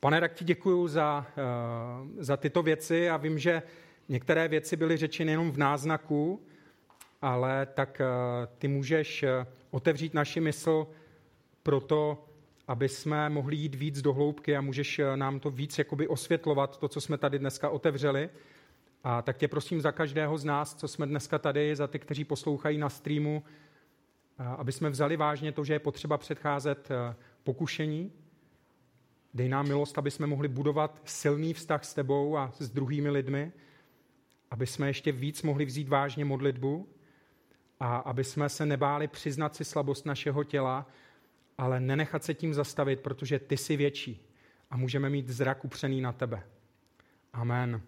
Pane, 0.00 0.20
tak 0.20 0.34
ti 0.34 0.44
děkuji 0.44 0.88
za, 0.88 1.26
eh, 1.30 1.42
za 2.24 2.36
tyto 2.36 2.62
věci 2.62 3.10
a 3.10 3.16
vím, 3.16 3.38
že 3.38 3.62
některé 4.08 4.48
věci 4.48 4.76
byly 4.76 4.96
řečeny 4.96 5.32
jenom 5.32 5.52
v 5.52 5.58
náznaku, 5.58 6.42
ale 7.22 7.66
tak 7.66 8.00
eh, 8.00 8.06
ty 8.58 8.68
můžeš 8.68 9.22
eh, 9.22 9.46
otevřít 9.70 10.14
naši 10.14 10.40
mysl 10.40 10.86
pro 11.62 11.80
to, 11.80 12.24
aby 12.68 12.88
jsme 12.88 13.28
mohli 13.28 13.56
jít 13.56 13.74
víc 13.74 14.02
do 14.02 14.12
hloubky 14.12 14.56
a 14.56 14.60
můžeš 14.60 14.98
eh, 14.98 15.16
nám 15.16 15.40
to 15.40 15.50
víc 15.50 15.78
jakoby 15.78 16.08
osvětlovat, 16.08 16.78
to, 16.78 16.88
co 16.88 17.00
jsme 17.00 17.18
tady 17.18 17.38
dneska 17.38 17.70
otevřeli. 17.70 18.30
A 19.04 19.22
tak 19.22 19.36
tě 19.36 19.48
prosím 19.48 19.80
za 19.80 19.92
každého 19.92 20.38
z 20.38 20.44
nás, 20.44 20.74
co 20.74 20.88
jsme 20.88 21.06
dneska 21.06 21.38
tady, 21.38 21.76
za 21.76 21.86
ty, 21.86 21.98
kteří 21.98 22.24
poslouchají 22.24 22.78
na 22.78 22.88
streamu, 22.88 23.42
eh, 24.38 24.44
aby 24.44 24.72
jsme 24.72 24.90
vzali 24.90 25.16
vážně 25.16 25.52
to, 25.52 25.64
že 25.64 25.72
je 25.72 25.78
potřeba 25.78 26.18
předcházet 26.18 26.88
eh, 26.90 27.14
pokušení. 27.44 28.12
Dej 29.34 29.48
nám 29.48 29.68
milost, 29.68 29.98
aby 29.98 30.10
jsme 30.10 30.26
mohli 30.26 30.48
budovat 30.48 31.00
silný 31.04 31.54
vztah 31.54 31.84
s 31.84 31.94
tebou 31.94 32.36
a 32.36 32.52
s 32.58 32.70
druhými 32.70 33.10
lidmi, 33.10 33.52
aby 34.50 34.66
jsme 34.66 34.86
ještě 34.86 35.12
víc 35.12 35.42
mohli 35.42 35.64
vzít 35.64 35.88
vážně 35.88 36.24
modlitbu 36.24 36.88
a 37.80 37.96
aby 37.96 38.24
jsme 38.24 38.48
se 38.48 38.66
nebáli 38.66 39.08
přiznat 39.08 39.56
si 39.56 39.64
slabost 39.64 40.06
našeho 40.06 40.44
těla 40.44 40.86
ale 41.58 41.80
nenechat 41.80 42.24
se 42.24 42.34
tím 42.34 42.54
zastavit, 42.54 43.00
protože 43.00 43.38
ty 43.38 43.56
jsi 43.56 43.76
větší 43.76 44.26
a 44.70 44.76
můžeme 44.76 45.10
mít 45.10 45.28
zrak 45.28 45.64
upřený 45.64 46.00
na 46.00 46.12
tebe. 46.12 46.42
Amen. 47.32 47.80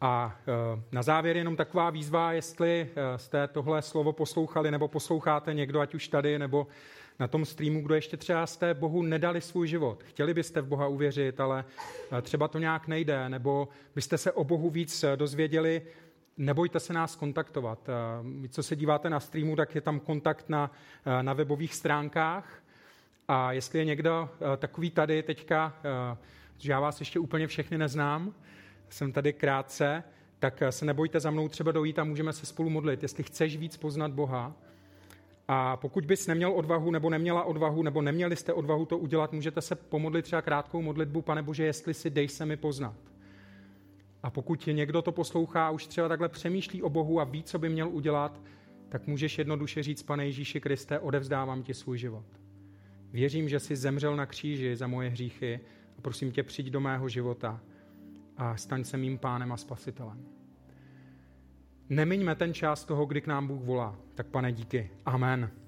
A 0.00 0.36
e, 0.48 0.82
na 0.92 1.02
závěr 1.02 1.36
jenom 1.36 1.56
taková 1.56 1.90
výzva, 1.90 2.32
jestli 2.32 2.90
e, 2.96 3.18
jste 3.18 3.48
tohle 3.48 3.82
slovo 3.82 4.12
poslouchali 4.12 4.70
nebo 4.70 4.88
posloucháte 4.88 5.54
někdo, 5.54 5.80
ať 5.80 5.94
už 5.94 6.08
tady 6.08 6.38
nebo 6.38 6.66
na 7.18 7.28
tom 7.28 7.44
streamu, 7.44 7.82
kdo 7.82 7.94
ještě 7.94 8.16
třeba 8.16 8.46
jste 8.46 8.74
Bohu 8.74 9.02
nedali 9.02 9.40
svůj 9.40 9.68
život. 9.68 10.04
Chtěli 10.04 10.34
byste 10.34 10.60
v 10.60 10.66
Boha 10.66 10.88
uvěřit, 10.88 11.40
ale 11.40 11.64
e, 12.18 12.22
třeba 12.22 12.48
to 12.48 12.58
nějak 12.58 12.88
nejde, 12.88 13.28
nebo 13.28 13.68
byste 13.94 14.18
se 14.18 14.32
o 14.32 14.44
Bohu 14.44 14.70
víc 14.70 15.04
dozvěděli, 15.16 15.82
nebojte 16.36 16.80
se 16.80 16.92
nás 16.92 17.16
kontaktovat. 17.16 17.88
Vy, 18.40 18.48
co 18.48 18.62
se 18.62 18.76
díváte 18.76 19.10
na 19.10 19.20
streamu, 19.20 19.56
tak 19.56 19.74
je 19.74 19.80
tam 19.80 20.00
kontakt 20.00 20.48
na, 20.48 20.70
na 21.22 21.32
webových 21.32 21.74
stránkách. 21.74 22.62
A 23.28 23.52
jestli 23.52 23.78
je 23.78 23.84
někdo 23.84 24.28
eh, 24.34 24.56
takový 24.56 24.90
tady 24.90 25.22
teďka, 25.22 25.74
eh, 25.84 26.16
že 26.58 26.72
já 26.72 26.80
vás 26.80 27.00
ještě 27.00 27.18
úplně 27.18 27.46
všechny 27.46 27.78
neznám, 27.78 28.34
jsem 28.88 29.12
tady 29.12 29.32
krátce, 29.32 30.04
tak 30.38 30.62
eh, 30.62 30.72
se 30.72 30.84
nebojte 30.84 31.20
za 31.20 31.30
mnou 31.30 31.48
třeba 31.48 31.72
dojít 31.72 31.98
a 31.98 32.04
můžeme 32.04 32.32
se 32.32 32.46
spolu 32.46 32.70
modlit. 32.70 33.02
Jestli 33.02 33.22
chceš 33.22 33.56
víc 33.56 33.76
poznat 33.76 34.12
Boha, 34.12 34.54
a 35.48 35.76
pokud 35.76 36.04
bys 36.04 36.26
neměl 36.26 36.52
odvahu 36.52 36.90
nebo 36.90 37.10
neměla 37.10 37.44
odvahu, 37.44 37.82
nebo 37.82 38.02
neměli 38.02 38.36
jste 38.36 38.52
odvahu 38.52 38.86
to 38.86 38.98
udělat, 38.98 39.32
můžete 39.32 39.60
se 39.60 39.74
pomodlit 39.74 40.24
třeba 40.24 40.42
krátkou 40.42 40.82
modlitbu, 40.82 41.22
pane 41.22 41.42
Bože, 41.42 41.64
jestli 41.64 41.94
si 41.94 42.10
dej 42.10 42.28
se 42.28 42.46
mi 42.46 42.56
poznat. 42.56 43.11
A 44.22 44.30
pokud 44.30 44.68
někdo 44.72 45.02
to 45.02 45.12
poslouchá 45.12 45.66
a 45.66 45.70
už 45.70 45.86
třeba 45.86 46.08
takhle 46.08 46.28
přemýšlí 46.28 46.82
o 46.82 46.90
Bohu 46.90 47.20
a 47.20 47.24
ví, 47.24 47.42
co 47.42 47.58
by 47.58 47.68
měl 47.68 47.88
udělat, 47.88 48.40
tak 48.88 49.06
můžeš 49.06 49.38
jednoduše 49.38 49.82
říct, 49.82 50.02
pane 50.02 50.26
Ježíši 50.26 50.60
Kriste, 50.60 50.98
odevzdávám 50.98 51.62
ti 51.62 51.74
svůj 51.74 51.98
život. 51.98 52.24
Věřím, 53.12 53.48
že 53.48 53.60
jsi 53.60 53.76
zemřel 53.76 54.16
na 54.16 54.26
kříži 54.26 54.76
za 54.76 54.86
moje 54.86 55.08
hříchy 55.08 55.60
a 55.98 56.00
prosím 56.00 56.32
tě, 56.32 56.42
přijď 56.42 56.66
do 56.66 56.80
mého 56.80 57.08
života 57.08 57.60
a 58.36 58.56
staň 58.56 58.84
se 58.84 58.96
mým 58.96 59.18
pánem 59.18 59.52
a 59.52 59.56
spasitelem. 59.56 60.24
Nemiňme 61.88 62.34
ten 62.34 62.54
čas 62.54 62.84
toho, 62.84 63.06
kdy 63.06 63.20
k 63.20 63.26
nám 63.26 63.46
Bůh 63.46 63.62
volá. 63.62 63.98
Tak 64.14 64.26
pane, 64.26 64.52
díky. 64.52 64.90
Amen. 65.06 65.61